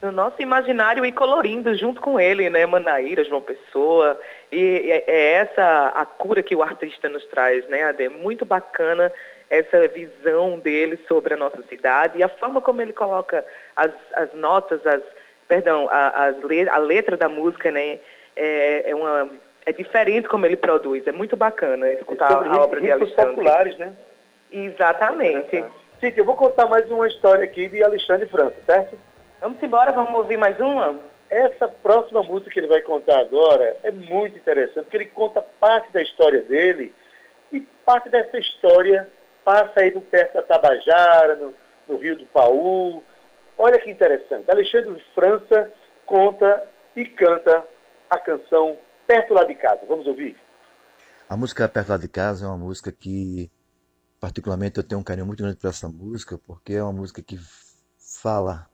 no 0.00 0.12
nosso 0.12 0.40
imaginário 0.40 1.04
e 1.04 1.10
colorindo 1.10 1.74
junto 1.74 2.00
com 2.00 2.20
ele, 2.20 2.48
né, 2.48 2.64
Manaíra, 2.64 3.24
João 3.24 3.42
Pessoa, 3.42 4.16
e 4.50 4.90
é, 4.92 5.32
essa 5.32 5.88
a 5.88 6.06
cura 6.06 6.40
que 6.40 6.54
o 6.54 6.62
artista 6.62 7.08
nos 7.08 7.24
traz, 7.26 7.68
né, 7.68 7.82
Ade? 7.82 8.08
Muito 8.08 8.44
bacana 8.46 9.12
essa 9.50 9.88
visão 9.88 10.58
dele 10.58 10.98
sobre 11.08 11.34
a 11.34 11.36
nossa 11.36 11.62
cidade 11.68 12.18
e 12.18 12.22
a 12.22 12.28
forma 12.28 12.60
como 12.60 12.82
ele 12.82 12.92
coloca 12.92 13.44
as, 13.74 13.90
as 14.14 14.32
notas, 14.34 14.86
as, 14.86 15.02
perdão, 15.46 15.88
a, 15.90 16.26
as 16.26 16.36
a 16.70 16.78
letra 16.78 17.16
da 17.16 17.28
música, 17.28 17.70
né, 17.70 17.98
é, 18.36 18.90
é 18.90 18.94
uma 18.94 19.30
é 19.66 19.72
diferente 19.72 20.28
como 20.28 20.46
ele 20.46 20.56
produz, 20.56 21.06
é 21.06 21.12
muito 21.12 21.36
bacana 21.36 21.90
escutar 21.92 22.30
Sobre 22.30 22.48
a 22.48 22.56
obra 22.56 22.80
de 22.80 22.90
Alexandre. 22.90 23.34
populares, 23.34 23.76
né? 23.76 23.92
Exatamente. 24.50 25.62
Cíntia, 26.00 26.20
eu 26.20 26.24
vou 26.24 26.36
contar 26.36 26.66
mais 26.66 26.90
uma 26.90 27.06
história 27.06 27.44
aqui 27.44 27.68
de 27.68 27.82
Alexandre 27.82 28.26
França, 28.28 28.56
certo? 28.64 28.98
Vamos 29.40 29.62
embora, 29.62 29.92
vamos 29.92 30.14
ouvir 30.14 30.38
mais 30.38 30.58
uma? 30.58 30.98
Essa 31.28 31.68
próxima 31.68 32.22
música 32.22 32.50
que 32.50 32.60
ele 32.60 32.66
vai 32.66 32.80
contar 32.80 33.18
agora 33.18 33.76
é 33.82 33.90
muito 33.90 34.38
interessante, 34.38 34.84
porque 34.84 34.96
ele 34.96 35.06
conta 35.06 35.42
parte 35.42 35.92
da 35.92 36.00
história 36.00 36.40
dele 36.40 36.94
e 37.52 37.60
parte 37.84 38.08
dessa 38.08 38.38
história 38.38 39.06
passa 39.48 39.80
aí 39.80 39.90
perto 39.98 40.34
da 40.34 40.42
Tabajara, 40.42 41.36
no, 41.36 41.54
no 41.88 41.96
Rio 41.96 42.18
do 42.18 42.26
Paú. 42.26 43.02
Olha 43.56 43.80
que 43.80 43.90
interessante. 43.90 44.50
Alexandre 44.50 45.02
França 45.14 45.72
conta 46.04 46.68
e 46.94 47.06
canta 47.06 47.66
a 48.10 48.18
canção 48.18 48.76
Perto 49.06 49.32
Lá 49.32 49.44
de 49.44 49.54
Casa. 49.54 49.80
Vamos 49.88 50.06
ouvir? 50.06 50.36
A 51.30 51.34
música 51.34 51.66
Perto 51.66 51.88
Lá 51.88 51.96
de 51.96 52.08
Casa 52.08 52.44
é 52.44 52.48
uma 52.48 52.58
música 52.58 52.92
que, 52.92 53.50
particularmente, 54.20 54.76
eu 54.76 54.84
tenho 54.84 55.00
um 55.00 55.04
carinho 55.04 55.24
muito 55.24 55.42
grande 55.42 55.56
por 55.56 55.68
essa 55.68 55.88
música, 55.88 56.36
porque 56.46 56.74
é 56.74 56.82
uma 56.82 56.92
música 56.92 57.22
que 57.22 57.38
fala 58.20 58.68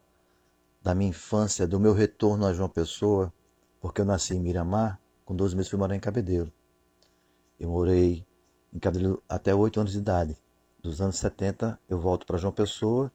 da 0.83 0.93
minha 0.93 1.11
infância, 1.11 1.69
do 1.69 1.79
meu 1.79 1.93
retorno 1.93 2.47
a 2.47 2.53
João 2.53 2.69
Pessoa, 2.69 3.33
porque 3.81 4.01
eu 4.01 4.05
nasci 4.05 4.35
em 4.35 4.41
Miramar, 4.41 4.99
com 5.25 5.37
12 5.37 5.55
meses 5.55 5.71
fui 5.71 5.79
morar 5.79 5.95
em 5.95 6.01
Cabedelo. 6.01 6.53
Eu 7.61 7.71
morei 7.71 8.27
em 8.73 8.79
Cabedelo 8.81 9.23
até 9.29 9.55
8 9.55 9.79
anos 9.79 9.93
de 9.93 9.99
idade. 9.99 10.44
Dos 10.85 11.01
anos 11.01 11.17
70 11.17 11.81
eu 11.89 11.99
volto 11.99 12.27
para 12.27 12.37
João 12.37 12.53
Pessoa 12.53 13.11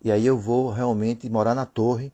e 0.00 0.12
aí 0.12 0.24
eu 0.24 0.38
vou 0.38 0.70
realmente 0.70 1.28
morar 1.28 1.52
na 1.52 1.66
torre, 1.66 2.12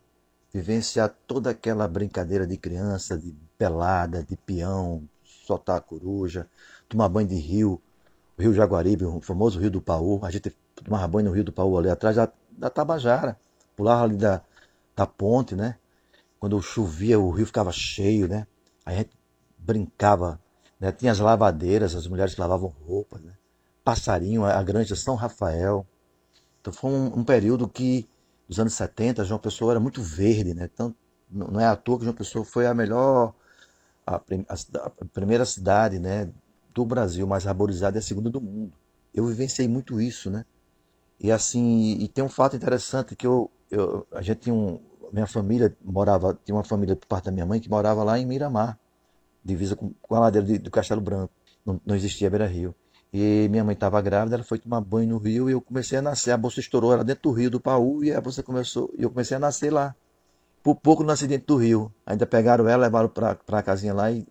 vivenciar 0.55 1.15
toda 1.27 1.51
aquela 1.51 1.87
brincadeira 1.87 2.47
de 2.47 2.57
criança, 2.57 3.19
de 3.19 3.31
pelada, 3.59 4.23
de 4.23 4.39
peão, 4.39 5.07
soltar 5.23 5.77
a 5.77 5.81
coruja, 5.83 6.49
tomar 6.89 7.11
banho 7.11 7.29
de 7.29 7.35
rio, 7.35 7.79
o 8.39 8.41
Rio 8.41 8.55
Jaguaribe, 8.55 9.05
o 9.05 9.21
famoso 9.21 9.61
Rio 9.61 9.71
do 9.71 9.83
Paú. 9.83 10.19
A 10.25 10.31
gente 10.31 10.49
tomava 10.75 11.07
banho 11.07 11.29
no 11.29 11.35
Rio 11.35 11.45
do 11.45 11.53
Paú 11.53 11.77
ali 11.77 11.91
atrás 11.91 12.17
da, 12.17 12.33
da 12.51 12.71
Tabajara, 12.71 13.39
pulava 13.77 14.05
ali 14.05 14.17
da, 14.17 14.41
da 14.97 15.07
ponte, 15.07 15.55
né? 15.55 15.77
Quando 16.39 16.59
chovia, 16.63 17.21
o 17.21 17.29
rio 17.29 17.45
ficava 17.45 17.71
cheio, 17.71 18.27
né? 18.27 18.47
A 18.87 18.95
gente 18.95 19.11
brincava, 19.59 20.41
né? 20.81 20.91
Tinha 20.91 21.13
as 21.13 21.19
lavadeiras, 21.19 21.95
as 21.95 22.07
mulheres 22.07 22.35
lavavam 22.39 22.73
roupas, 22.87 23.21
né? 23.21 23.35
Passarinho, 23.85 24.45
a 24.45 24.63
granja 24.63 24.95
São 24.95 25.15
Rafael. 25.15 25.87
Então 26.61 26.73
foi 26.73 26.91
um, 26.91 27.19
um 27.19 27.25
período 27.25 27.69
que, 27.69 28.09
nos 28.49 28.59
anos 28.61 28.75
70, 28.75 29.25
João 29.25 29.41
Pessoa 29.41 29.73
era 29.73 29.81
muito 29.81 30.03
verde, 30.03 30.55
né? 30.55 30.69
Então, 30.73 30.95
não 31.31 31.61
é 31.61 31.67
à 31.67 31.77
toa 31.77 31.99
que 31.99 32.05
João 32.05 32.15
Pessoa 32.15 32.45
foi 32.45 32.67
a 32.67 32.75
melhor, 32.75 33.35
a, 34.07 34.17
a, 34.17 34.87
a 34.87 35.05
primeira 35.13 35.45
cidade, 35.45 35.99
né? 35.99 36.31
Do 36.75 36.85
Brasil 36.85 37.27
mais 37.27 37.47
arborizada 37.47 37.97
e 37.97 38.01
a 38.01 38.03
segunda 38.03 38.31
do 38.31 38.41
mundo. 38.41 38.73
Eu 39.15 39.27
vivenciei 39.27 39.67
muito 39.69 40.01
isso, 40.01 40.31
né? 40.31 40.45
E 41.19 41.31
assim, 41.31 41.99
e 42.01 42.09
tem 42.09 42.25
um 42.25 42.29
fato 42.29 42.57
interessante 42.57 43.15
que 43.15 43.27
eu, 43.27 43.51
eu 43.71 44.07
a 44.13 44.23
gente 44.23 44.41
tinha 44.41 44.55
um, 44.55 44.81
minha 45.13 45.27
família 45.27 45.77
morava, 45.85 46.39
tinha 46.45 46.55
uma 46.55 46.65
família 46.65 46.97
por 46.97 47.07
parte 47.07 47.25
da 47.27 47.33
minha 47.33 47.47
mãe 47.47 47.61
que 47.61 47.69
morava 47.69 48.03
lá 48.05 48.19
em 48.19 48.27
Miramar, 48.27 48.79
divisa 49.45 49.77
com, 49.77 49.93
com 50.01 50.15
a 50.15 50.21
ladeira 50.21 50.47
de, 50.47 50.59
do 50.59 50.71
Castelo 50.71 51.01
Branco. 51.01 51.33
Não, 51.65 51.81
não 51.85 51.95
existia 51.95 52.31
Beira 52.31 52.47
Rio. 52.47 52.75
E 53.13 53.49
minha 53.51 53.65
mãe 53.65 53.73
estava 53.73 54.01
grávida, 54.01 54.37
ela 54.37 54.45
foi 54.45 54.59
tomar 54.59 54.81
banho 54.81 55.09
no 55.09 55.19
rio 55.19 55.49
e 55.49 55.53
eu 55.53 55.61
comecei 55.61 55.99
a 55.99 56.03
nascer. 56.03 56.31
A 56.31 56.37
bolsa 56.37 56.61
estourou, 56.61 56.93
era 56.93 57.03
dentro 57.03 57.25
do 57.25 57.33
rio 57.33 57.51
do 57.51 57.61
Paú 57.61 58.05
e 58.05 58.13
a 58.13 58.21
bolsa 58.21 58.43
começou, 58.43 58.91
e 58.97 59.03
eu 59.03 59.11
comecei 59.11 59.37
a 59.37 59.41
nascer 59.41 59.73
lá. 59.73 59.95
Por 60.63 60.77
pouco 60.77 61.03
nasci 61.03 61.27
dentro 61.27 61.49
do 61.49 61.57
rio. 61.57 61.93
Ainda 62.07 62.27
pegaram 62.27 62.69
ela, 62.69 62.85
levaram 62.85 63.09
para 63.09 63.37
a 63.49 63.63
casinha 63.63 63.95
lá 63.95 64.13
e 64.13 64.27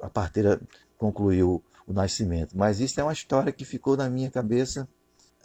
a 0.00 0.10
parteira 0.10 0.60
concluiu 0.98 1.62
o 1.86 1.92
nascimento. 1.92 2.56
Mas 2.56 2.80
isso 2.80 3.00
é 3.00 3.02
uma 3.02 3.12
história 3.12 3.52
que 3.52 3.64
ficou 3.64 3.96
na 3.96 4.10
minha 4.10 4.30
cabeça 4.30 4.86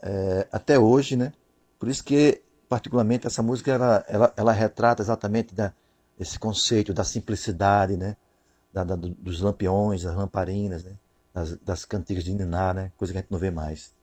é, 0.02 0.48
até 0.52 0.78
hoje, 0.78 1.16
né? 1.16 1.32
Por 1.80 1.88
isso 1.88 2.04
que, 2.04 2.42
particularmente, 2.68 3.28
essa 3.28 3.44
música 3.44 3.72
ela, 3.72 4.06
ela, 4.08 4.34
ela 4.36 4.52
retrata 4.52 5.02
exatamente 5.02 5.54
da, 5.54 5.72
esse 6.20 6.38
conceito 6.38 6.94
da 6.94 7.04
simplicidade, 7.04 7.96
né? 7.96 8.18
Da, 8.74 8.84
da, 8.84 8.96
dos 8.96 9.40
lampiões, 9.40 10.04
das 10.04 10.16
lamparinas, 10.16 10.84
né? 10.84 10.94
Das, 11.38 11.56
das 11.58 11.86
cantigas 11.86 12.24
de 12.24 12.34
Niná, 12.34 12.74
né? 12.74 12.92
Coisa 12.98 13.14
que 13.14 13.20
a 13.20 13.22
gente 13.22 13.30
não 13.30 13.38
vê 13.38 13.52
mais. 13.52 13.94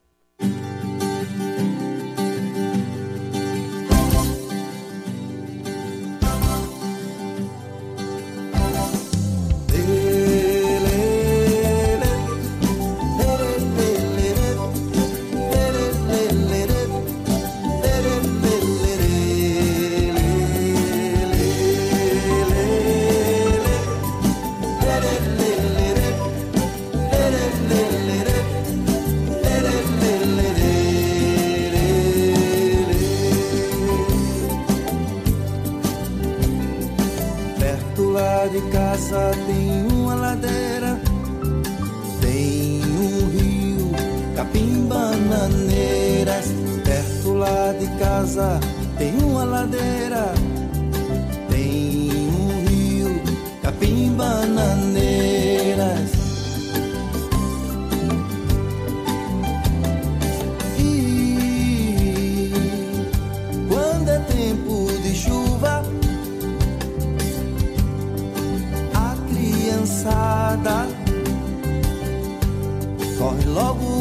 Lá 38.14 38.46
de 38.46 38.60
casa 38.70 39.32
tem 39.44 39.86
uma 39.92 40.14
ladeira, 40.14 41.00
tem 42.20 42.80
um 42.80 43.28
rio, 43.28 43.90
capim 44.36 44.86
bananeiras. 44.86 46.46
Perto 46.84 47.32
lá 47.32 47.72
de 47.72 47.88
casa 47.98 48.60
tem 48.98 49.16
uma 49.18 49.42
ladeira, 49.44 50.32
tem 51.50 52.10
um 52.12 52.64
rio, 52.68 53.20
capim 53.60 54.14
bananeiras. 54.16 56.13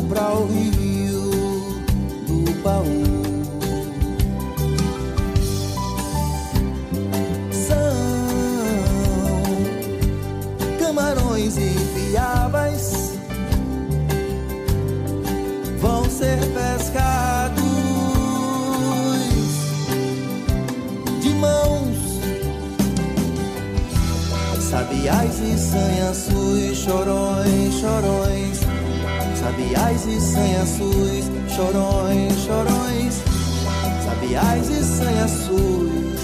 Pra 0.01 0.33
o 0.33 0.47
rio 0.47 1.31
do 2.27 2.51
baú. 2.63 3.03
São 7.51 7.95
camarões 10.79 11.57
e 11.57 11.75
piabas 11.93 13.13
vão 15.79 16.09
ser 16.09 16.39
pescados 16.53 17.63
de 21.21 21.29
mãos. 21.35 21.97
Sabiás 24.69 25.39
e 25.39 25.57
sanhaçus, 25.57 26.77
chorões, 26.77 27.73
chorões. 27.79 28.52
Sabiás 29.43 30.05
e 30.05 30.21
sanhaçus, 30.21 31.25
chorões, 31.53 32.33
chorões. 32.45 33.21
Sabiás 34.05 34.69
e 34.69 34.81
sanhaçus. 34.81 36.21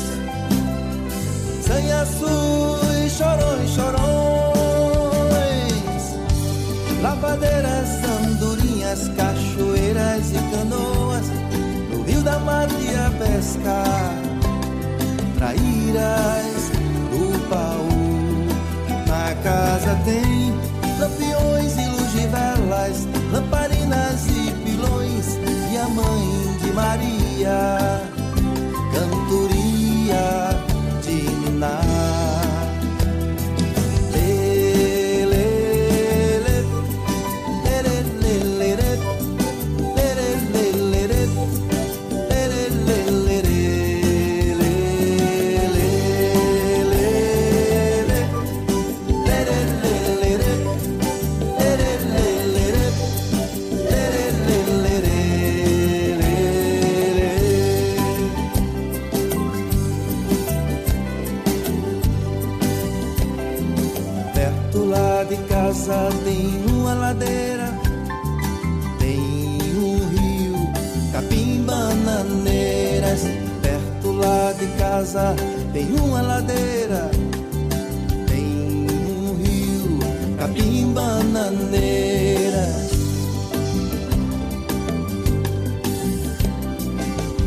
Sanhaçus, 1.68 3.12
chorões, 3.12 3.70
chorões. 3.76 4.00
Lavadeiras, 7.02 7.90
andorinhas, 8.24 9.10
cachoeiras 9.10 10.32
e 10.32 10.40
canoas. 10.56 11.26
No 11.92 12.04
rio 12.04 12.22
da 12.22 12.40
mata 12.40 12.74
e 12.76 12.96
a 12.96 13.12
pescar. 13.20 14.16
Traíras 15.38 16.72
do 17.12 17.38
baú. 17.50 18.48
Na 19.06 19.36
casa 19.44 19.94
tem 20.06 20.58
lampiões 20.98 21.76
e 21.76 21.86
luz 21.90 21.99
velas, 22.90 23.08
lamparinas 23.32 24.28
e 24.28 24.52
pilões. 24.64 25.38
E 25.72 25.78
a 25.78 25.88
mãe 25.88 26.58
de 26.62 26.72
Maria, 26.74 28.02
cantoria 28.92 30.50
de 31.02 31.52
Niná. 31.52 32.39
Tem 75.74 75.92
uma 76.00 76.22
ladeira, 76.22 77.10
tem 78.28 78.86
um 79.18 79.34
rio, 79.42 79.98
capim 80.38 80.94
bananeiras. 80.94 82.92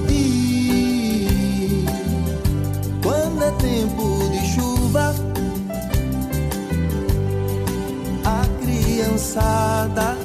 E 0.09 1.85
quando 3.01 3.45
é 3.45 3.51
tempo 3.53 4.29
de 4.33 4.45
chuva, 4.55 5.15
a 8.25 8.45
criançada 8.61 10.17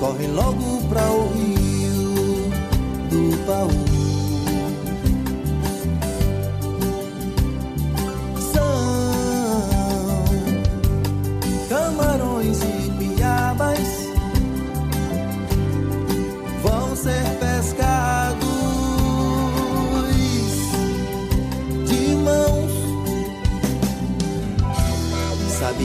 corre 0.00 0.26
logo 0.26 0.82
pra 0.88 1.04
o 1.04 1.28
rio 1.34 2.50
do 3.10 3.36
baú. 3.46 3.83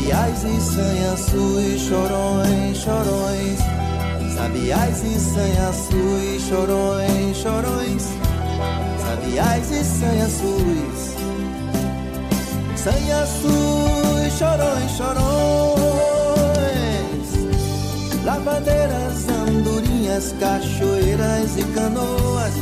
Sabiás 0.10 0.44
e 0.44 0.60
sanhaçus, 0.60 1.82
chorões, 1.82 2.78
chorões. 2.78 3.60
Sabiás 4.36 5.04
e 5.04 5.20
sanhaçus, 5.20 6.42
chorões, 6.50 7.38
chorões. 7.38 8.08
Sabiás 9.06 9.70
e 9.70 9.84
sanhaçus. 9.84 11.14
Sanhaçus, 12.76 14.34
chorões, 14.36 14.92
chorões. 14.98 15.28
Lavadeiras, 18.26 19.30
andorinhas, 19.30 20.34
cachoeiras 20.40 21.56
e 21.56 21.64
canoas. 21.76 22.56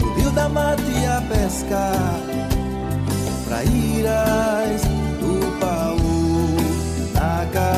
O 0.00 0.14
rio 0.14 0.30
da 0.30 0.48
mata 0.48 0.80
e 0.82 1.06
a 1.06 1.20
baú. 1.22 2.44
Na 3.50 3.64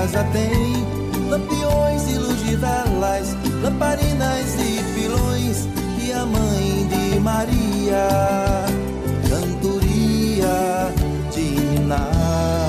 casa 0.07 0.25
tem 0.33 0.87
lampiões 1.29 2.09
e 2.09 2.15
luz 2.15 2.39
de 2.45 2.55
velas, 2.57 3.37
lamparinas 3.63 4.55
e 4.55 4.81
pilões. 4.95 5.69
E 6.01 6.13
a 6.13 6.25
mãe 6.25 6.87
de 6.87 7.19
Maria, 7.19 8.09
cantoria 9.29 10.93
de 11.33 11.61
Niná. 11.61 12.66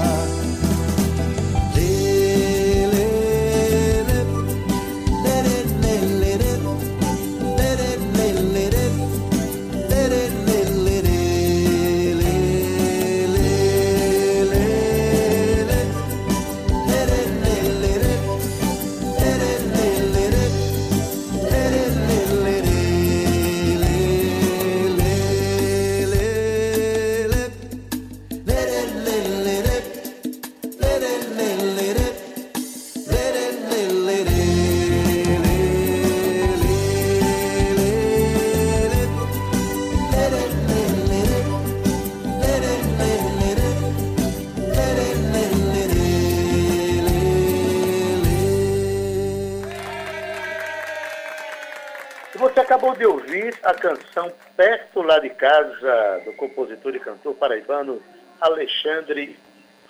Perto 54.58 55.04
Lá 55.04 55.20
de 55.20 55.30
Casa, 55.30 56.24
do 56.26 56.34
compositor 56.34 56.96
e 56.96 57.00
cantor 57.00 57.36
paraibano 57.36 58.02
Alexandre 58.42 59.38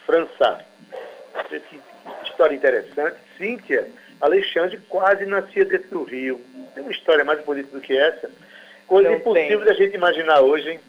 França. 0.05 0.59
Que 1.47 1.79
história 2.25 2.53
interessante. 2.53 3.15
Cíntia, 3.37 3.87
Alexandre 4.19 4.77
quase 4.89 5.25
nascia 5.25 5.63
dentro 5.63 5.99
do 5.99 6.03
Rio. 6.03 6.41
Tem 6.75 6.83
uma 6.83 6.91
história 6.91 7.23
mais 7.23 7.41
bonita 7.45 7.69
do 7.71 7.79
que 7.79 7.97
essa. 7.97 8.29
Coisa 8.85 9.09
Não 9.09 9.17
impossível 9.17 9.63
da 9.63 9.73
gente 9.73 9.95
imaginar 9.95 10.41
hoje, 10.41 10.71
hein? 10.71 10.79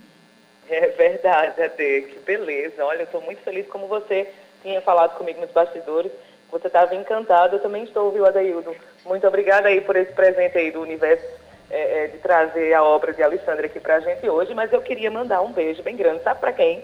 É 0.68 0.88
verdade, 0.88 1.62
Ade, 1.62 2.02
que 2.02 2.18
beleza. 2.26 2.84
Olha, 2.84 3.02
eu 3.02 3.04
estou 3.04 3.20
muito 3.20 3.40
feliz 3.42 3.66
como 3.68 3.86
você 3.86 4.28
tinha 4.60 4.80
falado 4.80 5.16
comigo 5.16 5.40
nos 5.40 5.52
bastidores. 5.52 6.10
Você 6.50 6.66
estava 6.66 6.94
encantado, 6.96 7.56
eu 7.56 7.60
também 7.60 7.84
estou, 7.84 8.10
viu, 8.10 8.26
Adaildo? 8.26 8.74
Muito 9.04 9.26
obrigada 9.26 9.68
aí 9.68 9.80
por 9.80 9.94
esse 9.94 10.12
presente 10.12 10.58
aí 10.58 10.72
do 10.72 10.80
universo 10.80 11.24
é, 11.70 12.04
é, 12.04 12.06
de 12.08 12.18
trazer 12.18 12.72
a 12.72 12.82
obra 12.82 13.12
de 13.12 13.22
Alessandra 13.22 13.66
aqui 13.66 13.78
para 13.78 13.96
a 13.96 14.00
gente 14.00 14.28
hoje, 14.28 14.54
mas 14.54 14.72
eu 14.72 14.80
queria 14.80 15.10
mandar 15.10 15.42
um 15.42 15.52
beijo 15.52 15.82
bem 15.82 15.96
grande, 15.96 16.22
sabe 16.22 16.40
para 16.40 16.52
quem? 16.52 16.82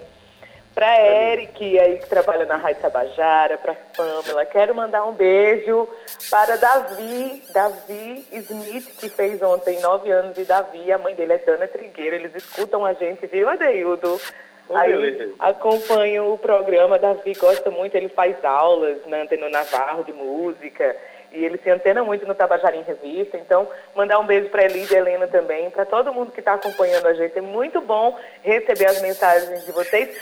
Para 0.75 1.01
Eric, 1.01 1.79
aí 1.79 1.99
que 1.99 2.09
trabalha 2.09 2.45
na 2.47 2.57
Rádio 2.57 2.83
Tabajara, 2.83 3.57
para 3.59 3.77
Pamela. 3.97 4.45
Quero 4.45 4.75
mandar 4.75 5.07
um 5.07 5.13
beijo 5.13 5.89
para 6.29 6.57
Davi, 6.57 7.45
Davi 7.53 8.27
Smith, 8.33 8.99
que 8.99 9.09
fez 9.09 9.41
ontem 9.41 9.81
nove 9.81 10.11
anos 10.11 10.35
de 10.35 10.45
Davi. 10.45 10.91
A 10.91 10.99
mãe 10.99 11.15
dele 11.15 11.35
é 11.35 11.39
Dana 11.39 11.69
Trigueiro. 11.69 12.17
Eles 12.17 12.35
escutam 12.35 12.85
a 12.85 12.93
gente, 12.93 13.25
viu, 13.29 13.49
Adeildo? 13.49 14.21
Aí 14.75 15.33
acompanham 15.39 16.33
o 16.33 16.39
programa. 16.39 16.99
Davi 16.99 17.35
gosta 17.35 17.71
muito, 17.71 17.95
ele 17.95 18.09
faz 18.09 18.45
aulas 18.45 18.99
na 19.07 19.19
Antena 19.19 19.49
Navarro 19.49 20.03
de 20.03 20.13
música. 20.13 20.97
E 21.35 21.45
ele 21.45 21.59
se 21.59 21.69
antena 21.69 22.05
muito 22.05 22.27
no 22.27 22.35
Tabajara 22.35 22.77
em 22.77 22.83
Revista. 22.83 23.37
Então, 23.37 23.69
mandar 23.95 24.19
um 24.19 24.27
beijo 24.27 24.49
para 24.51 24.65
Elide 24.65 24.95
e 24.95 24.97
Helena 24.97 25.27
também, 25.27 25.69
para 25.71 25.85
todo 25.85 26.13
mundo 26.13 26.33
que 26.33 26.41
está 26.41 26.55
acompanhando 26.55 27.07
a 27.07 27.15
gente. 27.15 27.37
É 27.37 27.43
muito 27.43 27.81
bom 27.81 28.19
receber 28.43 28.87
as 28.87 29.03
mensagens 29.03 29.65
de 29.67 29.73
vocês. 29.73 30.17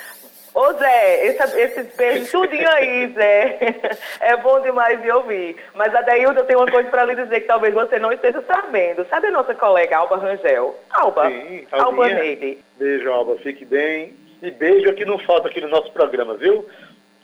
Ô 0.54 0.72
Zé, 0.74 1.26
esse, 1.26 1.60
esses 1.60 1.96
beijos 1.96 2.30
tudinho 2.30 2.68
aí, 2.70 3.12
Zé. 3.14 3.58
É 4.20 4.36
bom 4.36 4.60
demais 4.60 5.00
de 5.02 5.10
ouvir. 5.10 5.56
Mas, 5.74 5.94
Adaildo, 5.94 6.40
eu 6.40 6.44
tenho 6.44 6.60
uma 6.60 6.70
coisa 6.70 6.88
para 6.90 7.04
lhe 7.04 7.14
dizer 7.14 7.40
que 7.40 7.46
talvez 7.46 7.74
você 7.74 7.98
não 7.98 8.12
esteja 8.12 8.42
sabendo. 8.42 9.06
Sabe 9.08 9.28
a 9.28 9.30
nossa 9.30 9.54
colega 9.54 9.96
Alba 9.96 10.16
Rangel? 10.16 10.76
Alba. 10.90 11.28
Sim, 11.28 11.66
Alba 11.72 12.08
Neide. 12.08 12.58
Beijo, 12.78 13.10
Alba. 13.10 13.36
Fique 13.38 13.64
bem. 13.64 14.14
E 14.42 14.50
beijo 14.50 14.92
que 14.94 15.04
não 15.04 15.18
falta 15.18 15.48
aqui 15.48 15.60
no 15.60 15.68
nosso 15.68 15.90
programa, 15.92 16.34
viu? 16.34 16.66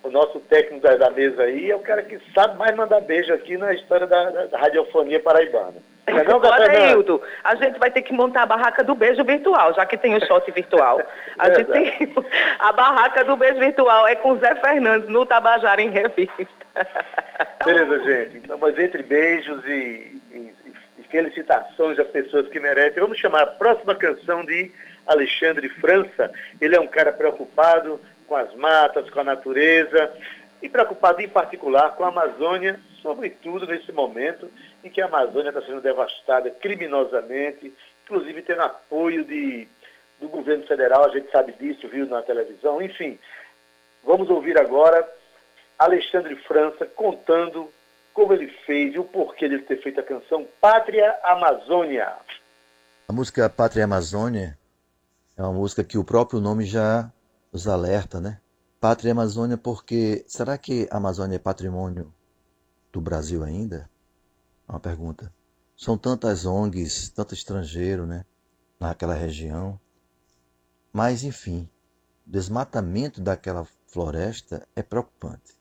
O 0.03 0.11
nosso 0.11 0.41
técnico 0.41 0.81
da, 0.87 0.97
da 0.97 1.11
mesa 1.11 1.43
aí 1.43 1.71
é 1.71 1.77
o 1.77 1.81
cara 1.81 2.03
que 2.03 2.19
sabe 2.33 2.57
mais 2.57 2.75
mandar 2.77 3.01
beijo 3.01 3.33
aqui 3.33 3.57
na 3.57 3.73
história 3.75 4.07
da, 4.07 4.31
da, 4.31 4.47
da 4.47 4.59
radiofonia 4.59 5.21
paraibana. 5.21 5.77
É 6.07 6.25
não, 6.25 6.41
Olha, 6.41 6.91
Hildo, 6.91 7.21
a 7.45 7.55
gente 7.57 7.79
vai 7.79 7.91
ter 7.91 8.03
que 8.03 8.15
montar 8.15 8.43
a 8.43 8.47
barraca 8.47 8.83
do 8.83 8.95
beijo 8.95 9.23
virtual, 9.25 9.75
já 9.75 9.85
que 9.85 9.99
tem 9.99 10.15
o 10.15 10.27
shot 10.27 10.51
virtual. 10.51 11.03
A 11.39 11.51
gente 11.51 11.71
tem 11.71 12.15
a 12.59 12.73
barraca 12.73 13.25
do 13.25 13.37
beijo 13.37 13.59
virtual 13.59 14.09
é 14.09 14.15
com 14.15 14.39
Zé 14.39 14.55
Fernandes 14.55 15.09
no 15.09 15.27
Tabajara 15.27 15.83
em 15.83 15.91
Revista. 15.91 16.49
Beleza, 17.65 18.05
gente. 18.05 18.39
Então, 18.39 18.57
mas 18.59 18.79
entre 18.79 19.03
beijos 19.03 19.63
e, 19.67 20.23
e, 20.33 20.55
e 20.99 21.03
felicitações 21.11 21.99
às 21.99 22.09
pessoas 22.09 22.49
que 22.49 22.59
merecem, 22.59 23.03
vamos 23.03 23.19
chamar 23.19 23.43
a 23.43 23.47
próxima 23.47 23.95
canção 23.95 24.45
de 24.45 24.73
Alexandre 25.07 25.69
França. 25.69 26.31
Ele 26.61 26.75
é 26.75 26.81
um 26.81 26.87
cara 26.87 27.13
preocupado 27.13 28.01
com 28.29 28.37
as 28.37 28.55
matas, 28.55 29.09
com 29.11 29.21
a 29.21 29.25
natureza 29.25 30.13
e 30.61 30.69
preocupado 30.69 31.21
em 31.21 31.29
particular 31.29 31.97
com 31.97 32.05
a 32.05 32.09
Amazônia, 32.09 32.79
sobretudo 33.01 33.67
nesse 33.67 33.91
momento 33.93 34.51
em 34.85 34.91
que 34.91 35.01
a 35.01 35.07
Amazônia 35.07 35.51
está 35.51 35.63
sendo 35.63 35.81
devastada 35.81 36.51
criminosamente, 36.51 37.73
inclusive 38.05 38.43
tendo 38.43 38.63
apoio 38.63 39.25
de, 39.25 39.67
do 40.21 40.29
governo 40.29 40.67
federal, 40.67 41.05
a 41.05 41.09
gente 41.11 41.31
sabe 41.31 41.53
disso, 41.53 41.89
viu 41.89 42.07
na 42.07 42.23
televisão, 42.23 42.83
enfim. 42.83 43.19
Vamos 44.05 44.29
ouvir 44.29 44.59
agora 44.59 45.09
Alexandre 45.79 46.35
França 46.37 46.87
contando 46.87 47.71
como 48.13 48.33
ele 48.33 48.49
fez 48.67 48.95
e 48.95 48.99
o 48.99 49.05
porquê 49.05 49.49
de 49.49 49.59
ter 49.61 49.81
feito 49.81 50.01
a 50.01 50.03
canção 50.03 50.47
Pátria 50.61 51.17
Amazônia. 51.23 52.13
A 53.09 53.13
música 53.13 53.49
Pátria 53.49 53.85
Amazônia 53.85 54.59
é 55.37 55.43
uma 55.43 55.53
música 55.53 55.85
que 55.85 55.97
o 55.97 56.05
próprio 56.05 56.41
nome 56.41 56.65
já 56.65 57.11
nos 57.53 57.67
alerta, 57.67 58.21
né? 58.21 58.41
Pátria 58.81 59.13
Amazônia, 59.13 59.57
porque 59.57 60.25
será 60.29 60.57
que 60.57 60.89
a 60.91 60.99
Amazônia 60.99 61.37
é 61.37 61.39
patrimônio 61.39 62.15
do 62.93 63.01
Brasil 63.01 63.43
ainda? 63.43 63.91
É 64.69 64.73
uma 64.73 64.81
pergunta. 64.81 65.33
São 65.77 65.97
tantas 65.99 66.45
ONGs, 66.45 67.09
tanto 67.11 67.35
estrangeiro, 67.35 68.07
né? 68.07 68.25
Naquela 68.79 69.15
região. 69.15 69.81
Mas, 70.93 71.25
enfim, 71.25 71.69
o 72.27 72.31
desmatamento 72.31 73.21
daquela 73.21 73.67
floresta 73.87 74.67
é 74.77 74.83
preocupante. 74.83 75.59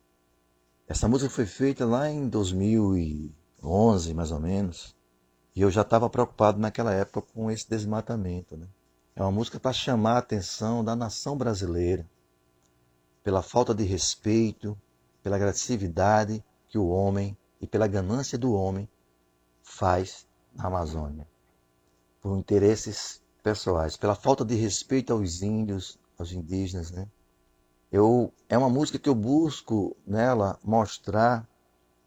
Essa 0.88 1.08
música 1.08 1.30
foi 1.30 1.46
feita 1.46 1.86
lá 1.86 2.10
em 2.10 2.30
2011, 2.30 4.14
mais 4.14 4.32
ou 4.32 4.40
menos, 4.40 4.96
e 5.56 5.62
eu 5.62 5.72
já 5.72 5.82
estava 5.82 6.10
preocupado 6.10 6.60
naquela 6.60 6.94
época 6.94 7.22
com 7.34 7.50
esse 7.50 7.70
desmatamento, 7.70 8.56
né? 8.56 8.68
É 9.18 9.22
uma 9.24 9.32
música 9.32 9.60
para 9.60 9.74
chamar 9.74 10.14
a 10.14 10.20
atenção 10.20 10.84
da 10.84 10.96
nação 10.96 11.36
brasileira 11.36 12.08
pela 13.24 13.42
falta 13.42 13.74
de 13.74 13.84
respeito, 13.84 14.80
pela 15.24 15.38
agressividade 15.38 16.46
que 16.68 16.78
o 16.78 16.88
homem 16.90 17.36
e 17.60 17.66
pela 17.66 17.88
ganância 17.88 18.38
do 18.38 18.54
homem 18.54 18.88
faz 19.64 20.28
na 20.54 20.68
Amazônia, 20.68 21.28
por 22.22 22.38
interesses 22.38 23.20
pessoais, 23.42 23.98
pela 23.98 24.14
falta 24.14 24.46
de 24.46 24.54
respeito 24.54 25.12
aos 25.12 25.42
índios, 25.42 25.98
aos 26.16 26.32
indígenas, 26.32 26.92
né? 26.92 27.08
Eu 27.92 28.32
é 28.48 28.56
uma 28.56 28.70
música 28.70 29.00
que 29.00 29.10
eu 29.10 29.16
busco 29.16 29.98
nela 30.06 30.60
mostrar, 30.64 31.50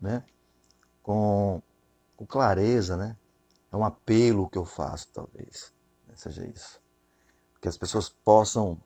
né, 0.01 0.23
com, 1.03 1.61
com 2.17 2.25
clareza, 2.25 2.97
né? 2.97 3.17
É 3.73 3.77
um 3.77 3.85
apelo 3.85 4.49
que 4.49 4.57
eu 4.57 4.65
faço, 4.65 5.09
talvez, 5.13 5.75
seja 6.15 6.47
isso 6.47 6.81
que 7.61 7.69
as 7.69 7.77
pessoas 7.77 8.09
possam 8.09 8.81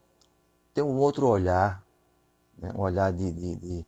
ter 0.72 0.82
um 0.82 0.96
outro 0.96 1.28
olhar, 1.28 1.84
né? 2.58 2.72
um 2.74 2.80
olhar 2.80 3.12
de, 3.12 3.30
de, 3.32 3.56
de, 3.56 3.86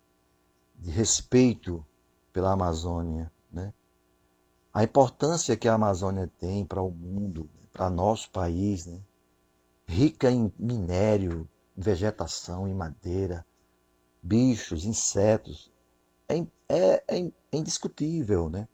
de, 0.76 0.90
respeito 0.90 1.84
pela 2.32 2.52
Amazônia, 2.52 3.30
né? 3.50 3.72
a 4.72 4.84
importância 4.84 5.56
que 5.56 5.68
a 5.68 5.74
Amazônia 5.74 6.30
tem 6.38 6.64
para 6.64 6.80
o 6.80 6.90
mundo, 6.90 7.50
para 7.72 7.90
nosso 7.90 8.30
país, 8.30 8.86
né? 8.86 9.00
rica 9.86 10.30
em 10.30 10.52
minério, 10.58 11.48
vegetação, 11.76 12.68
em 12.68 12.74
madeira, 12.74 13.44
bichos, 14.22 14.84
insetos, 14.84 15.72
é, 16.28 16.38
é, 16.68 17.04
é, 17.08 17.26
é 17.26 17.56
indiscutível, 17.56 18.48
né? 18.48 18.66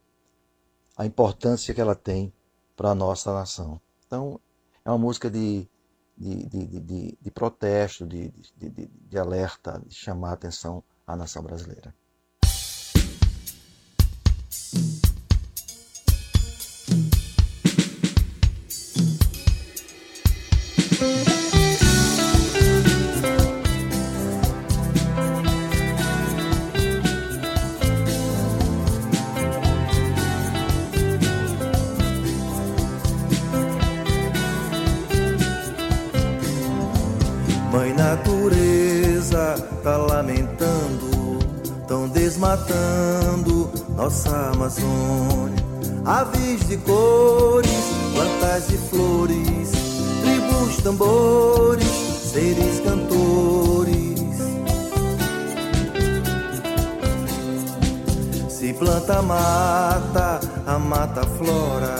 A 0.96 1.04
importância 1.04 1.74
que 1.74 1.80
ela 1.80 1.94
tem 1.94 2.32
para 2.76 2.90
a 2.90 2.94
nossa 2.94 3.32
nação. 3.32 3.80
Então, 4.06 4.40
é 4.84 4.90
uma 4.90 4.98
música 4.98 5.30
de, 5.30 5.68
de, 6.22 6.66
de, 6.66 6.80
de, 6.80 7.18
de 7.20 7.30
protesto, 7.30 8.06
de, 8.06 8.28
de, 8.56 8.68
de, 8.70 8.86
de 8.86 9.18
alerta, 9.18 9.82
de 9.86 9.94
chamar 9.94 10.30
a 10.30 10.34
atenção 10.34 10.82
à 11.06 11.16
nação 11.16 11.42
brasileira. 11.42 11.94
Seres 52.32 52.80
cantores. 52.80 53.92
Se 58.48 58.72
planta 58.74 59.22
mata, 59.22 60.40
a 60.66 60.78
mata 60.78 61.22
flora. 61.38 61.96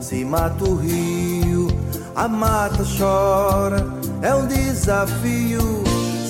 Se 0.00 0.24
mata 0.24 0.64
o 0.64 0.76
rio, 0.76 1.68
a 2.14 2.28
mata 2.28 2.84
chora. 2.98 3.86
É 4.22 4.34
um 4.34 4.46
desafio 4.46 5.84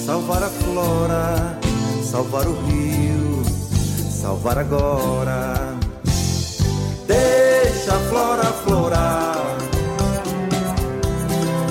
salvar 0.07 0.42
a 0.42 0.49
flora, 0.49 1.59
salvar 2.03 2.46
o 2.46 2.55
rio 2.66 3.07
salvar 4.27 4.59
agora. 4.59 5.55
Deixa 7.07 7.94
a 7.94 7.99
flora 8.11 8.44
florar, 8.64 9.57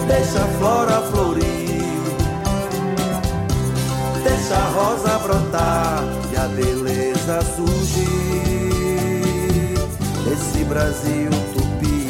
deixa 0.08 0.40
a 0.40 0.48
flora 0.58 1.02
florir, 1.12 1.35
a 4.56 4.70
rosa 4.70 5.20
brotar 5.20 6.04
e 6.32 6.38
a 6.38 6.48
beleza 6.48 7.42
surgir 7.56 8.16
esse 10.32 10.64
Brasil 10.64 11.30
tupi. 11.54 12.10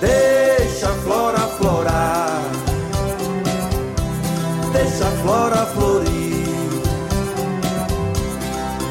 Deixa 0.00 0.88
a 0.88 0.94
flora 1.04 1.38
florar, 1.58 2.42
deixa 4.72 5.06
a 5.06 5.10
flora 5.22 5.66
florir, 5.66 6.82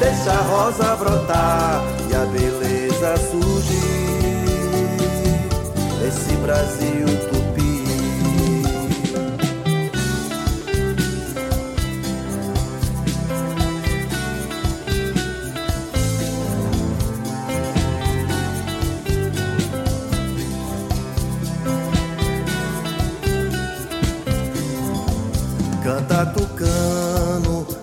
deixa 0.00 0.30
a 0.32 0.42
rosa 0.42 0.96
brotar 0.96 1.82
e 2.10 2.14
a 2.14 2.24
beleza 2.26 3.16
surgir 3.30 3.82
esse 6.08 6.34
Brasil 6.36 7.06
tupi. 7.28 7.41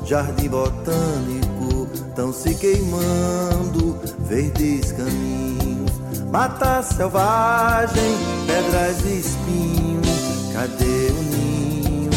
Jardim 0.10 0.50
botânico 0.50 1.88
tão 2.16 2.34
se 2.34 2.56
queimando 2.56 3.96
verdes 4.22 4.92
caminhos, 4.92 5.92
mata 6.32 6.82
selvagem, 6.82 8.18
pedras 8.48 9.06
e 9.06 9.20
espinhos, 9.20 10.52
cadê 10.52 11.12
o 11.12 11.24
ninho 11.24 12.10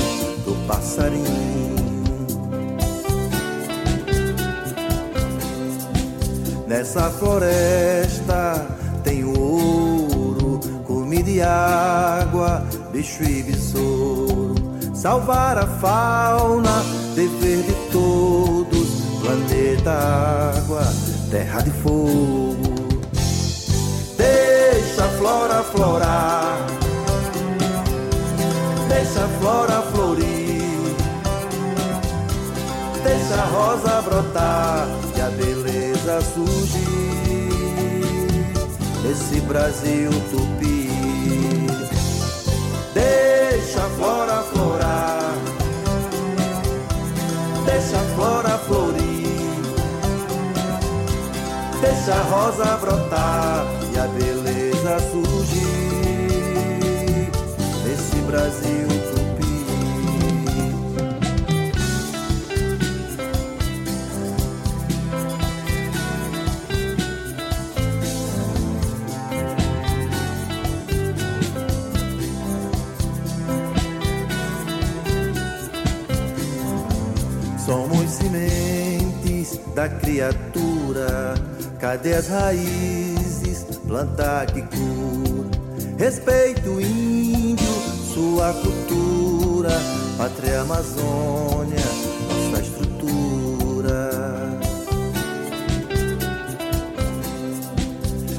do 0.43 0.67
passarinho? 0.67 1.23
Nessa 6.67 7.11
floresta 7.11 8.67
tem 9.05 9.23
ouro, 9.27 10.61
comida 10.87 11.29
e 11.29 11.43
água, 11.43 12.65
bicho 12.91 13.23
e 13.23 13.43
besouro, 13.43 14.55
salvar 14.95 15.59
a 15.59 15.67
fauna, 15.67 17.02
dever 17.15 17.63
de 17.63 17.75
todos, 17.91 18.89
planeta 19.21 19.93
água, 20.57 20.83
terra 21.31 21.61
de 21.61 21.71
fogo. 21.71 22.57
Deixa 24.17 25.05
a 25.05 25.09
flora 25.19 25.63
florar, 25.63 26.67
deixa 28.89 29.25
a 29.25 29.29
flora 29.41 29.83
florir, 29.93 30.97
deixa 33.05 33.35
a 33.35 33.45
rosa 33.47 34.03
brotar 34.03 34.89
e 35.17 35.21
a 35.21 35.31
beleza 35.31 36.21
surgir. 36.35 36.93
Nesse 39.05 39.41
Brasil 39.41 40.11
tupi, 40.31 40.89
deixa 42.95 43.85
a 43.85 43.89
flora 43.91 44.42
deixa 48.23 48.55
a 48.55 48.59
flora 48.59 48.59
florir, 48.59 49.27
deixa 51.81 52.15
a 52.15 52.23
rosa 52.23 52.77
brotar 52.77 53.67
e 53.93 53.99
a 53.99 54.07
beleza 54.07 55.01
surgir. 55.11 55.73
Nesse 57.85 58.17
Brasil 58.27 59.02
sementes 78.33 79.61
da 79.75 79.89
criatura. 79.89 81.35
Cadê 81.79 82.15
as 82.15 82.29
raízes? 82.29 83.65
Planta 83.87 84.47
que 84.47 84.63
cura. 84.63 85.51
Respeito 85.99 86.71
o 86.71 86.81
índio, 86.81 87.67
sua 88.15 88.53
cultura. 88.55 89.71
Pátria 90.17 90.63
Amazônia, 90.63 91.85
nossa 92.29 92.63
estrutura. 92.63 94.11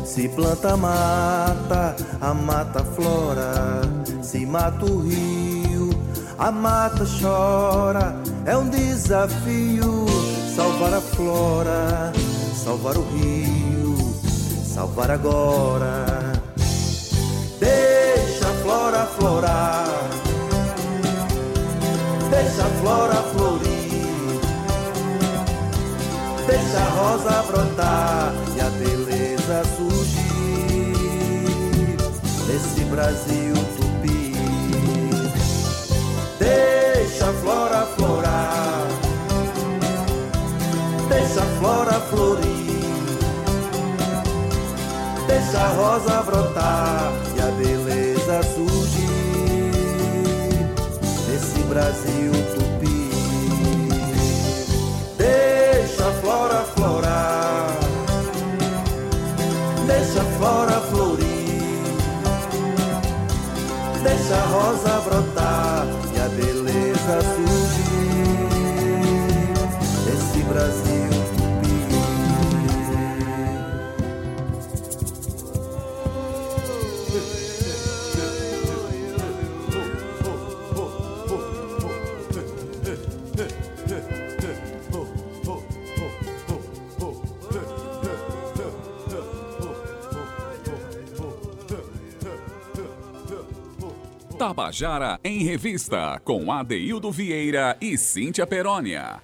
Se 0.05 0.27
planta 0.29 0.77
mata, 0.77 1.95
a 2.21 2.33
mata 2.33 2.83
flora. 2.83 3.81
Se 4.21 4.45
mata 4.45 4.85
o 4.85 5.01
rio, 5.01 5.89
a 6.37 6.51
mata 6.51 7.05
chora 7.19 8.22
é 8.45 8.57
um 8.57 8.69
desafio 8.69 10.05
salvar 10.55 10.93
a 10.93 11.01
flora, 11.01 12.11
salvar 12.55 12.97
o 12.97 13.01
rio, 13.01 13.95
salvar 14.63 15.11
agora. 15.11 16.05
Deixa 17.59 18.47
a 18.47 18.53
flora 18.61 19.05
florar, 19.17 20.09
deixa 22.29 22.63
a 22.63 22.69
flora 22.81 23.15
florir, 23.33 24.41
deixa 26.45 26.77
a 26.77 26.89
rosa 26.89 27.43
brotar 27.43 28.33
e 28.55 28.61
a 28.61 28.69
beleza 28.69 29.63
surgir. 29.77 30.23
Nesse 32.47 32.83
Brasil 32.85 33.62
flora 41.63 41.93
florir, 41.93 42.83
deixa 45.25 45.59
a 45.59 45.67
rosa 45.69 46.21
brotar 46.23 47.13
e 47.37 47.41
a 47.41 47.45
beleza 47.51 48.43
surgir. 48.53 49.07
Nesse 51.29 51.59
Brasil 51.69 52.33
Tabajara 94.73 95.19
em 95.23 95.43
Revista, 95.43 96.19
com 96.25 96.51
Adeildo 96.51 97.11
Vieira 97.11 97.77
e 97.79 97.95
Cíntia 97.95 98.47
Perónia. 98.47 99.21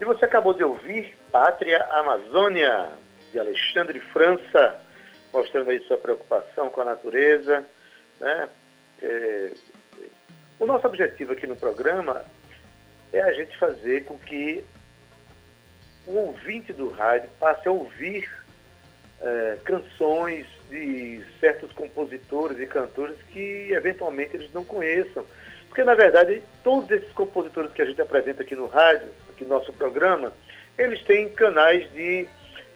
E 0.00 0.04
você 0.04 0.26
acabou 0.26 0.54
de 0.54 0.62
ouvir 0.62 1.16
Pátria 1.32 1.84
Amazônia, 1.90 2.88
de 3.32 3.38
Alexandre 3.40 3.98
França, 3.98 4.80
mostrando 5.32 5.70
aí 5.70 5.80
sua 5.80 5.96
preocupação 5.96 6.70
com 6.70 6.80
a 6.80 6.84
natureza. 6.84 7.66
Né? 8.20 8.48
É... 9.02 9.52
O 10.60 10.66
nosso 10.66 10.86
objetivo 10.86 11.32
aqui 11.32 11.46
no 11.48 11.56
programa 11.56 12.24
é 13.12 13.20
a 13.20 13.32
gente 13.32 13.58
fazer 13.58 14.04
com 14.04 14.16
que 14.18 14.64
o 16.06 16.12
ouvinte 16.12 16.72
do 16.72 16.90
rádio 16.90 17.28
passe 17.40 17.66
a 17.66 17.72
ouvir 17.72 18.30
é, 19.20 19.58
canções 19.64 20.46
de 20.68 21.22
certos 21.40 21.72
compositores 21.72 22.58
e 22.58 22.66
cantores 22.66 23.16
que 23.32 23.68
eventualmente 23.72 24.36
eles 24.36 24.52
não 24.52 24.64
conheçam. 24.64 25.24
Porque, 25.68 25.84
na 25.84 25.94
verdade, 25.94 26.42
todos 26.64 26.90
esses 26.90 27.12
compositores 27.12 27.72
que 27.72 27.82
a 27.82 27.84
gente 27.84 28.00
apresenta 28.00 28.42
aqui 28.42 28.56
no 28.56 28.66
rádio, 28.66 29.08
aqui 29.30 29.44
no 29.44 29.50
nosso 29.50 29.72
programa, 29.72 30.32
eles 30.76 31.02
têm 31.04 31.28
canais 31.28 31.90
de, 31.92 32.26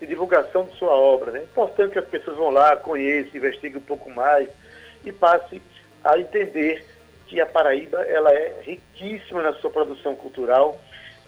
de 0.01 0.07
divulgação 0.07 0.65
de 0.65 0.77
sua 0.77 0.93
obra. 0.93 1.33
Né? 1.33 1.41
É 1.41 1.43
importante 1.45 1.93
que 1.93 1.99
as 1.99 2.09
pessoas 2.09 2.37
vão 2.37 2.51
lá, 2.51 2.77
conheçam, 2.77 3.37
investiguem 3.37 3.79
um 3.79 3.85
pouco 3.85 4.11
mais 4.11 4.49
e 5.05 5.13
passem 5.13 5.61
a 6.05 6.19
entender 6.19 6.85
que 7.27 7.41
a 7.41 7.47
Paraíba 7.47 8.03
ela 8.03 8.31
é 8.33 8.61
riquíssima 8.63 9.43
na 9.43 9.55
sua 9.55 9.71
produção 9.71 10.15
cultural, 10.15 10.79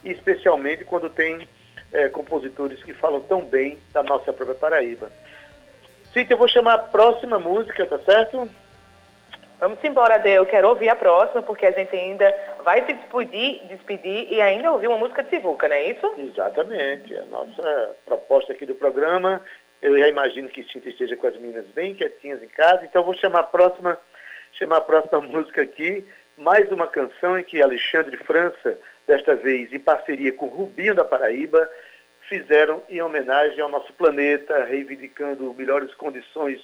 especialmente 0.05 0.85
quando 0.85 1.09
tem 1.09 1.49
é, 1.93 2.09
compositores 2.09 2.83
que 2.83 2.93
falam 2.93 3.21
tão 3.21 3.43
bem 3.43 3.79
da 3.93 4.03
nossa 4.03 4.33
própria 4.33 4.55
Paraíba. 4.55 5.11
Cíntia, 6.15 6.35
eu 6.35 6.39
vou 6.39 6.47
chamar 6.47 6.75
a 6.75 6.79
próxima 6.79 7.41
música, 7.41 7.85
tá 7.87 7.99
certo? 7.99 8.49
Vamos 9.59 9.83
embora, 9.83 10.17
Dê. 10.19 10.39
Eu 10.39 10.47
quero 10.47 10.69
ouvir 10.69 10.89
a 10.89 10.95
próxima, 10.95 11.43
porque 11.43 11.67
a 11.67 11.73
gente 11.73 11.95
ainda 11.95 12.33
vai 12.63 12.87
se 12.87 12.93
despedir, 12.93 13.67
despedir 13.67 14.33
e 14.33 14.41
ainda 14.41 14.71
ouvir 14.71 14.87
uma 14.87 14.99
música 14.99 15.25
de 15.25 15.31
Sivuca, 15.31 15.67
não 15.67 15.75
é 15.75 15.91
isso? 15.91 16.15
Exatamente. 16.17 17.17
A 17.17 17.25
nossa 17.25 17.97
proposta 18.07 18.53
aqui 18.53 18.65
do 18.65 18.77
programa, 18.77 19.43
eu 19.83 19.99
já 19.99 20.09
imagino 20.09 20.49
que 20.49 20.63
Cíntia 20.63 20.91
esteja 20.91 21.17
com 21.17 21.27
as 21.27 21.37
meninas 21.37 21.67
bem 21.75 21.97
quietinhas 21.97 22.41
em 22.45 22.49
casa, 22.49 22.85
então 22.85 23.03
eu 23.03 23.07
vou 23.07 23.15
chamar 23.15 23.41
a 23.41 23.45
próxima, 23.45 23.99
chamar 24.53 24.77
a 24.77 24.83
próxima 24.83 25.19
música 25.27 25.63
aqui, 25.63 26.07
mais 26.39 26.71
uma 26.71 26.87
canção 26.87 27.37
em 27.37 27.43
que 27.43 27.61
Alexandre 27.61 28.17
França, 28.19 28.79
desta 29.05 29.35
vez 29.35 29.73
em 29.73 29.81
parceria 29.81 30.33
com 30.33 30.47
Rubinho 30.47 30.95
da 30.95 31.05
Paraíba, 31.05 31.69
fizeram 32.29 32.83
em 32.89 33.01
homenagem 33.03 33.61
ao 33.61 33.69
nosso 33.69 33.93
planeta, 33.93 34.65
reivindicando 34.65 35.55
melhores 35.55 35.95
condições 35.95 36.61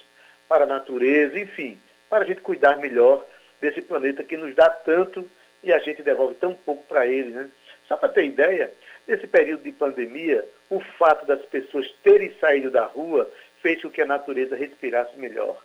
para 0.47 0.63
a 0.63 0.67
natureza, 0.67 1.39
enfim 1.39 1.79
para 2.11 2.25
a 2.25 2.27
gente 2.27 2.41
cuidar 2.41 2.77
melhor 2.77 3.25
desse 3.61 3.81
planeta 3.81 4.21
que 4.21 4.35
nos 4.35 4.53
dá 4.53 4.69
tanto 4.69 5.27
e 5.63 5.71
a 5.71 5.79
gente 5.79 6.03
devolve 6.03 6.35
tão 6.35 6.53
pouco 6.53 6.83
para 6.83 7.07
ele. 7.07 7.29
Né? 7.29 7.49
Só 7.87 7.95
para 7.95 8.09
ter 8.09 8.25
ideia, 8.25 8.69
nesse 9.07 9.25
período 9.25 9.63
de 9.63 9.71
pandemia, 9.71 10.45
o 10.69 10.81
fato 10.81 11.25
das 11.25 11.41
pessoas 11.45 11.89
terem 12.03 12.35
saído 12.37 12.69
da 12.69 12.83
rua 12.83 13.31
fez 13.61 13.81
com 13.81 13.89
que 13.89 14.01
a 14.01 14.05
natureza 14.05 14.57
respirasse 14.57 15.17
melhor. 15.17 15.57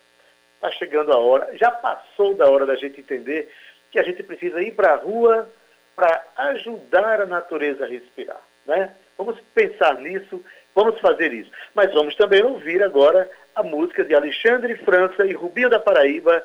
Está 0.54 0.70
chegando 0.70 1.12
a 1.12 1.18
hora, 1.18 1.50
já 1.56 1.72
passou 1.72 2.34
da 2.34 2.48
hora 2.48 2.64
da 2.64 2.76
gente 2.76 3.00
entender 3.00 3.52
que 3.90 3.98
a 3.98 4.04
gente 4.04 4.22
precisa 4.22 4.62
ir 4.62 4.72
para 4.72 4.92
a 4.92 4.96
rua 4.96 5.50
para 5.96 6.24
ajudar 6.36 7.22
a 7.22 7.26
natureza 7.26 7.84
a 7.84 7.88
respirar. 7.88 8.40
Né? 8.64 8.94
Vamos 9.16 9.40
pensar 9.54 9.98
nisso, 10.00 10.42
vamos 10.74 11.00
fazer 11.00 11.32
isso. 11.32 11.50
Mas 11.74 11.92
vamos 11.92 12.14
também 12.16 12.42
ouvir 12.42 12.82
agora 12.82 13.30
a 13.54 13.62
música 13.62 14.04
de 14.04 14.14
Alexandre 14.14 14.76
França 14.84 15.24
e 15.26 15.32
Rubinho 15.32 15.70
da 15.70 15.80
Paraíba, 15.80 16.44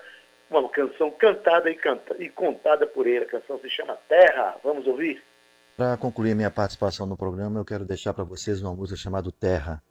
uma 0.50 0.70
canção 0.70 1.12
cantada 1.12 1.70
e, 1.70 1.76
canta, 1.76 2.16
e 2.20 2.30
contada 2.30 2.88
por 2.88 3.08
ele. 3.08 3.26
A 3.26 3.30
canção 3.30 3.60
se 3.60 3.70
chama 3.70 3.98
Terra. 4.08 4.58
Vamos 4.64 4.88
ouvir? 4.88 5.22
Para 5.76 5.98
concluir 5.98 6.36
minha 6.36 6.52
participação 6.52 7.06
no 7.06 7.18
programa, 7.18 7.60
eu 7.60 7.66
quero 7.66 7.86
deixar 7.86 8.14
para 8.14 8.24
vocês 8.24 8.62
uma 8.62 8.74
música 8.74 8.98
chamada 8.98 9.32
Terra. 9.32 9.82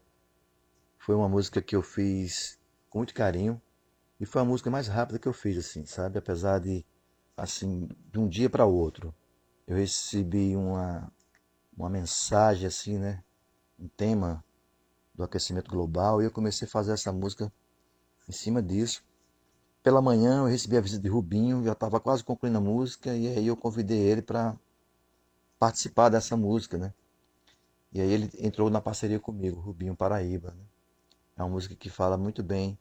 Foi 0.99 1.15
uma 1.15 1.29
música 1.29 1.61
que 1.63 1.75
eu 1.75 1.83
fiz 1.83 2.61
com 2.89 2.99
muito 2.99 3.15
carinho 3.15 3.61
e 4.21 4.27
foi 4.27 4.43
a 4.43 4.45
música 4.45 4.71
mais 4.71 4.87
rápida 4.87 5.19
que 5.19 5.27
eu 5.27 5.33
fiz, 5.33 5.57
assim, 5.57 5.87
sabe? 5.87 6.19
Apesar 6.19 6.59
de, 6.61 6.85
assim, 7.37 7.89
de 8.13 8.19
um 8.19 8.29
dia 8.29 8.51
para 8.51 8.67
outro, 8.67 9.15
eu 9.67 9.77
recebi 9.77 10.55
uma, 10.55 11.11
uma 11.81 11.91
mensagem, 11.91 12.67
assim, 12.67 12.99
né? 12.99 13.23
Um 13.79 13.89
tema 13.89 14.45
do 15.15 15.25
aquecimento 15.25 15.71
global 15.71 16.21
e 16.21 16.27
eu 16.27 16.31
comecei 16.31 16.67
a 16.67 16.71
fazer 16.71 16.93
essa 16.93 17.13
música 17.13 17.53
em 18.29 18.33
cima 18.33 18.63
disso. 18.63 19.03
Pela 19.83 20.03
manhã 20.03 20.41
eu 20.41 20.47
recebi 20.47 20.77
a 20.77 20.81
visita 20.81 21.03
de 21.03 21.09
Rubinho, 21.09 21.65
já 21.65 21.73
estava 21.73 21.99
quase 21.99 22.23
concluindo 22.23 22.59
a 22.59 22.61
música 22.61 23.15
e 23.17 23.27
aí 23.29 23.47
eu 23.47 23.57
convidei 23.57 23.99
ele 23.99 24.21
para 24.21 24.57
participar 25.59 26.11
dessa 26.11 26.37
música, 26.37 26.77
né? 26.77 26.93
E 27.93 28.01
aí 28.01 28.11
ele 28.13 28.31
entrou 28.39 28.71
na 28.71 28.81
parceria 28.81 29.19
comigo, 29.19 29.61
Rubinho 29.61 29.97
Paraíba. 29.97 30.51
Né? 30.51 30.65
É 31.37 31.43
uma 31.43 31.49
música 31.49 31.75
que 31.75 31.89
fala 31.89 32.17
muito 32.17 32.43
bem 32.43 32.79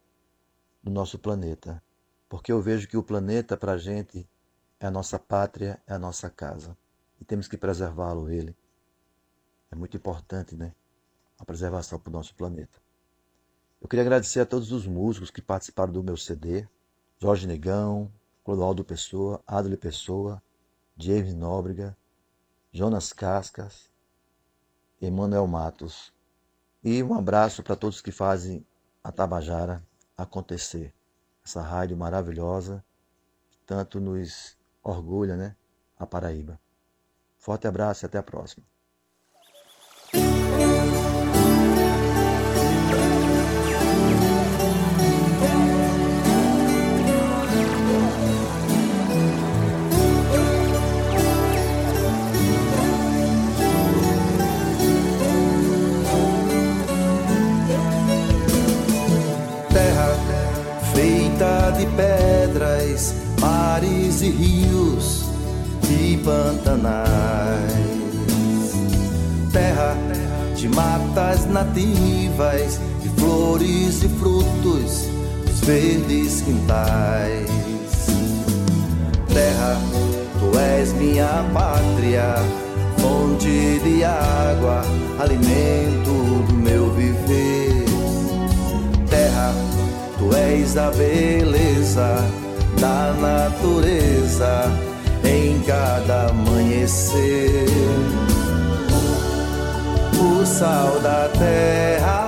do 0.84 0.92
nosso 0.92 1.18
planeta, 1.18 1.82
porque 2.28 2.52
eu 2.52 2.62
vejo 2.62 2.88
que 2.88 2.98
o 2.98 3.04
planeta 3.04 3.58
para 3.58 3.74
a 3.74 3.78
gente 3.78 4.28
é 4.80 4.86
a 4.86 4.92
nossa 4.92 5.18
pátria, 5.18 5.82
é 5.88 5.94
a 5.94 6.00
nossa 6.00 6.30
casa 6.30 6.78
e 7.20 7.26
temos 7.26 7.48
que 7.48 7.58
preservá-lo 7.58 8.30
ele. 8.30 8.56
É 9.72 9.76
muito 9.76 9.96
importante, 9.96 10.56
né? 10.56 10.74
a 11.40 11.46
preservação 11.46 11.98
para 11.98 12.10
o 12.10 12.14
nosso 12.14 12.36
planeta. 12.36 12.78
Eu 13.82 13.88
queria 13.88 14.04
agradecer 14.04 14.42
a 14.42 14.46
todos 14.46 14.74
os 14.74 14.86
músicos 14.86 15.32
que 15.32 15.42
participaram 15.42 15.94
do 15.94 16.04
meu 16.04 16.18
CD, 16.18 16.68
Jorge 17.18 17.48
Negão, 17.48 18.12
Clodoaldo 18.44 18.84
Pessoa, 18.84 19.42
Adler 19.48 19.80
Pessoa, 19.80 20.44
James 20.98 21.34
Nóbrega, 21.34 21.96
Jonas 22.74 23.14
Cascas, 23.14 23.90
Emanuel 25.02 25.48
Matos. 25.48 26.14
E 26.84 27.02
um 27.02 27.14
abraço 27.14 27.64
para 27.64 27.76
todos 27.76 28.02
que 28.02 28.12
fazem 28.12 28.66
a 29.02 29.12
Tabajara 29.14 29.82
acontecer. 30.18 30.94
Essa 31.44 31.62
rádio 31.62 31.96
maravilhosa, 31.96 32.84
que 33.50 33.58
tanto 33.66 34.02
nos 34.02 34.58
orgulha, 34.84 35.38
né? 35.38 35.56
A 35.98 36.06
Paraíba. 36.06 36.60
Forte 37.38 37.66
abraço 37.66 38.04
e 38.04 38.08
até 38.08 38.18
a 38.18 38.24
próxima. 38.24 38.66
Nativas, 71.70 72.80
de 73.02 73.10
flores 73.20 74.04
e 74.04 74.10
frutos, 74.10 75.06
dos 75.46 75.60
verdes 75.62 76.42
quintais. 76.42 77.50
Terra, 79.34 79.78
tu 80.40 80.58
és 80.58 80.94
minha 80.94 81.46
pátria, 81.54 82.36
fonte 82.98 83.80
de 83.84 84.04
água, 84.04 84.82
alimento 85.20 86.44
do 86.48 86.54
meu 86.54 86.92
viver. 86.92 87.86
Terra, 89.10 89.54
Tu 90.18 90.36
és 90.36 90.76
a 90.76 90.92
beleza 90.92 92.26
da 92.78 93.14
natureza 93.14 94.70
em 95.24 95.62
cada 95.62 96.28
amanhecer. 96.28 98.29
Sal 100.60 101.00
da 101.00 101.30
terra. 101.40 102.20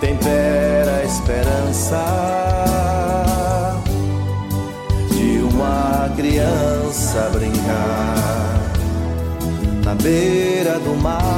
Tempera 0.00 0.96
a 0.96 1.04
esperança 1.04 2.04
de 5.12 5.38
uma 5.54 6.10
criança 6.16 7.30
brincar 7.32 8.58
na 9.84 9.94
beira 9.94 10.80
do 10.80 10.96
mar. 10.96 11.28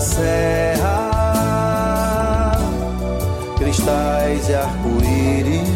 Serra, 0.00 0.96
cristais 3.58 4.48
e 4.48 4.54
arco-íris, 4.54 5.68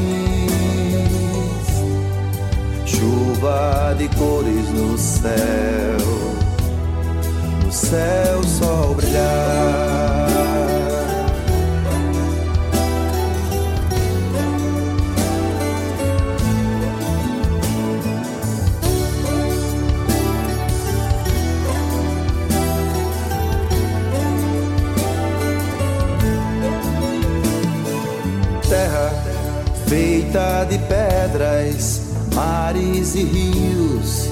chuva 3.42 3.94
de 3.98 4.08
cores 4.16 4.70
no 4.72 4.96
céu, 4.96 5.98
no 7.64 7.72
céu 7.72 8.44
sol 8.44 8.94
brilhar. 8.94 10.12
feita 29.88 30.64
de 30.64 30.78
pedras, 30.78 32.01
mares 32.34 33.14
e 33.14 33.24
rios 33.24 34.28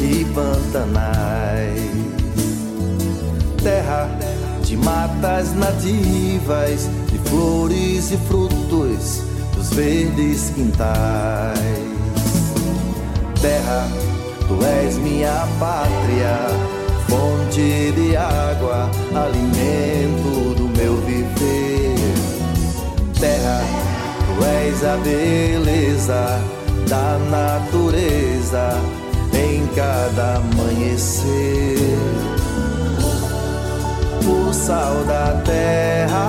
e 0.00 0.24
pantanais. 0.34 1.90
Terra 3.62 4.08
de 4.62 4.76
matas 4.76 5.54
nativas, 5.54 6.88
de 7.10 7.18
flores 7.28 8.10
e 8.12 8.16
frutos 8.16 9.22
dos 9.54 9.70
verdes 9.70 10.50
quintais. 10.54 11.58
Terra, 13.40 13.88
tu 14.46 14.64
és 14.64 14.96
minha 14.98 15.46
pátria, 15.58 16.38
fonte 17.08 17.92
de 17.92 18.16
água, 18.16 18.90
alimento 19.14 20.54
do 20.54 20.68
meu 20.76 20.96
viver. 20.98 21.96
Terra, 23.18 23.62
és 24.68 24.84
a 24.84 24.96
beleza 24.98 26.47
da 26.88 27.18
natureza 27.30 28.98
cada 29.78 30.36
amanhecer. 30.38 31.78
O 34.26 34.52
sal 34.52 35.04
da 35.04 35.40
terra 35.44 36.26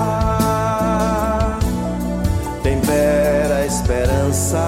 tempera 2.62 3.56
a 3.56 3.66
esperança. 3.66 4.64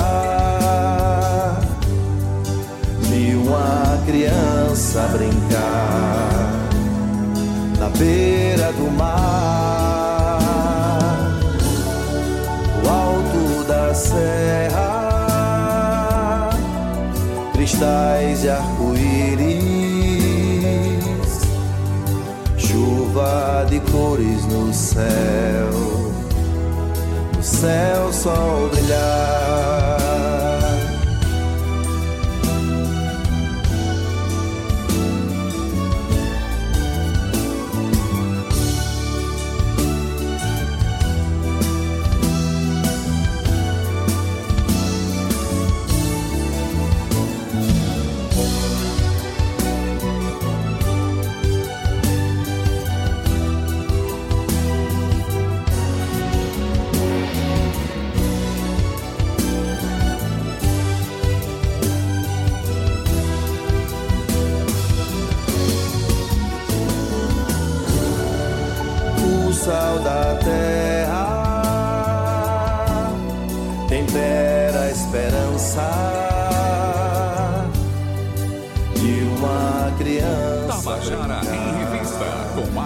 Vi 3.03 3.37
uma 3.37 4.03
criança 4.05 5.01
brincar 5.13 6.43
na 7.79 7.89
beira 7.91 8.73
do 8.73 8.91
mar, 8.99 9.32
céu, 25.11 26.13
no 27.37 27.43
céu 27.43 28.13
sol 28.13 28.69
brilhar. 28.71 29.32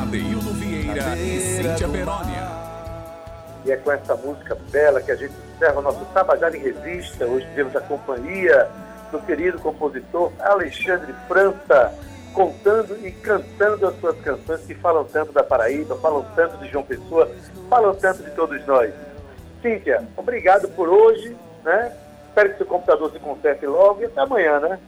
Adeildo 0.06 0.52
Vieira 0.52 1.16
e 1.16 1.40
Cíntia 1.40 1.88
Perónia. 1.88 2.46
E 3.64 3.72
é 3.72 3.76
com 3.76 3.90
essa 3.90 4.14
música 4.14 4.56
bela 4.70 5.02
que 5.02 5.10
a 5.10 5.16
gente 5.16 5.34
encerra 5.52 5.80
o 5.80 5.82
nosso 5.82 6.04
Tabajara 6.14 6.56
em 6.56 6.60
Revista. 6.60 7.26
Hoje 7.26 7.44
temos 7.56 7.74
a 7.74 7.80
companhia 7.80 8.68
do 9.10 9.18
querido 9.22 9.58
compositor 9.58 10.32
Alexandre 10.38 11.12
França 11.26 11.92
contando 12.32 12.96
e 13.04 13.10
cantando 13.10 13.84
as 13.84 13.98
suas 13.98 14.16
canções 14.20 14.60
que 14.60 14.76
falam 14.76 15.04
tanto 15.06 15.32
da 15.32 15.42
Paraíba, 15.42 15.96
falam 15.96 16.24
tanto 16.36 16.56
de 16.58 16.68
João 16.70 16.84
Pessoa, 16.84 17.28
falam 17.68 17.92
tanto 17.96 18.22
de 18.22 18.30
todos 18.30 18.64
nós. 18.64 18.94
Cíntia, 19.60 20.06
obrigado 20.16 20.68
por 20.68 20.88
hoje, 20.88 21.36
né? 21.64 21.92
Espero 22.28 22.50
que 22.50 22.58
seu 22.58 22.66
computador 22.66 23.10
se 23.10 23.18
conserte 23.18 23.66
logo 23.66 24.02
e 24.02 24.04
até 24.04 24.20
amanhã, 24.20 24.60
né? 24.60 24.78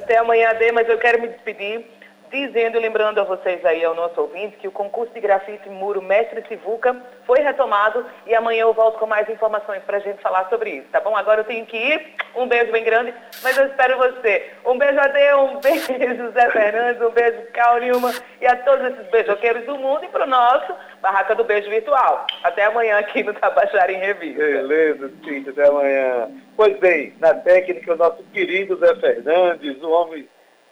Até 0.00 0.18
amanhã, 0.18 0.54
Dê, 0.54 0.70
mas 0.70 0.88
eu 0.88 0.98
quero 0.98 1.20
me 1.20 1.26
despedir 1.26 1.84
dizendo, 2.30 2.78
lembrando 2.78 3.20
a 3.20 3.24
vocês 3.24 3.64
aí, 3.64 3.84
ao 3.84 3.94
nosso 3.94 4.20
ouvinte, 4.20 4.56
que 4.56 4.68
o 4.68 4.72
concurso 4.72 5.12
de 5.14 5.20
grafite 5.20 5.68
Muro 5.68 6.02
Mestre 6.02 6.44
Sivuca 6.48 6.96
foi 7.26 7.40
retomado 7.40 8.04
e 8.26 8.34
amanhã 8.34 8.62
eu 8.62 8.72
volto 8.72 8.98
com 8.98 9.06
mais 9.06 9.28
informações 9.28 9.82
para 9.84 9.98
a 9.98 10.00
gente 10.00 10.20
falar 10.20 10.48
sobre 10.48 10.70
isso, 10.70 10.88
tá 10.90 11.00
bom? 11.00 11.16
Agora 11.16 11.40
eu 11.40 11.44
tenho 11.44 11.64
que 11.66 11.76
ir, 11.76 12.14
um 12.34 12.46
beijo 12.46 12.72
bem 12.72 12.84
grande, 12.84 13.14
mas 13.42 13.56
eu 13.56 13.66
espero 13.66 13.98
você. 13.98 14.50
Um 14.64 14.76
beijo 14.76 14.98
a 14.98 15.06
Deus, 15.06 15.50
um 15.52 15.60
beijo 15.60 16.32
Zé 16.32 16.50
Fernandes, 16.50 17.02
um 17.02 17.10
beijo 17.10 17.46
Cal 17.52 17.78
Nilma 17.78 18.12
e 18.40 18.46
a 18.46 18.56
todos 18.56 18.86
esses 18.92 19.06
beijoqueiros 19.10 19.64
do 19.64 19.78
mundo 19.78 20.04
e 20.04 20.08
para 20.08 20.24
o 20.24 20.28
nosso 20.28 20.74
Barraca 21.00 21.34
do 21.34 21.44
Beijo 21.44 21.68
Virtual. 21.70 22.26
Até 22.42 22.64
amanhã 22.64 22.98
aqui 22.98 23.22
no 23.22 23.34
Tabajara 23.34 23.92
em 23.92 23.98
Revista. 23.98 24.42
Beleza, 24.42 25.10
Cíntia, 25.24 25.52
até 25.52 25.68
amanhã. 25.68 26.30
Pois 26.56 26.76
bem, 26.78 27.14
na 27.20 27.34
técnica, 27.34 27.92
o 27.92 27.96
nosso 27.96 28.22
querido 28.32 28.76
Zé 28.76 28.94
Fernandes, 28.96 29.82
o 29.82 29.90
homem 29.90 30.28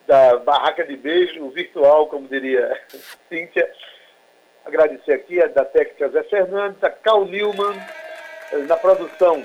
da 0.07 0.39
barraca 0.39 0.85
de 0.85 0.97
beijo 0.97 1.49
virtual, 1.51 2.07
como 2.07 2.29
diria 2.29 2.81
Cíntia. 3.29 3.71
Agradecer 4.65 5.13
aqui 5.13 5.43
a 5.43 5.47
da 5.49 5.65
técnica 5.65 6.09
Zé 6.11 6.23
Fernandes, 6.25 6.83
a 6.85 6.91
Cal 6.91 7.25
Newman, 7.25 7.77
eh, 8.53 8.59
na 8.59 8.77
produção 8.77 9.43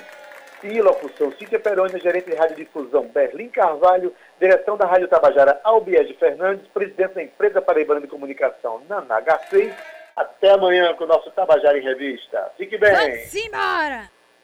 e 0.64 0.82
locução 0.82 1.32
Cíntia 1.34 1.60
Peroni, 1.60 2.00
gerente 2.00 2.30
de 2.30 2.36
radiodifusão 2.36 3.08
Berlim 3.08 3.50
Carvalho, 3.50 4.14
direção 4.40 4.78
da 4.78 4.86
Rádio 4.86 5.08
Tabajara 5.08 5.60
Albiege 5.64 6.14
Fernandes, 6.16 6.68
presidente 6.68 7.14
da 7.14 7.24
empresa 7.24 7.62
Paraibana 7.62 8.02
de 8.02 8.08
Comunicação 8.08 8.82
Nanaga 8.88 9.40
6. 9.50 9.74
Até 10.16 10.52
amanhã 10.52 10.94
com 10.96 11.04
o 11.04 11.08
nosso 11.08 11.30
Tabajara 11.32 11.78
em 11.78 11.84
Revista. 11.84 12.52
Fique 12.58 12.78
bem. 12.78 12.92
Vamos! 12.92 14.17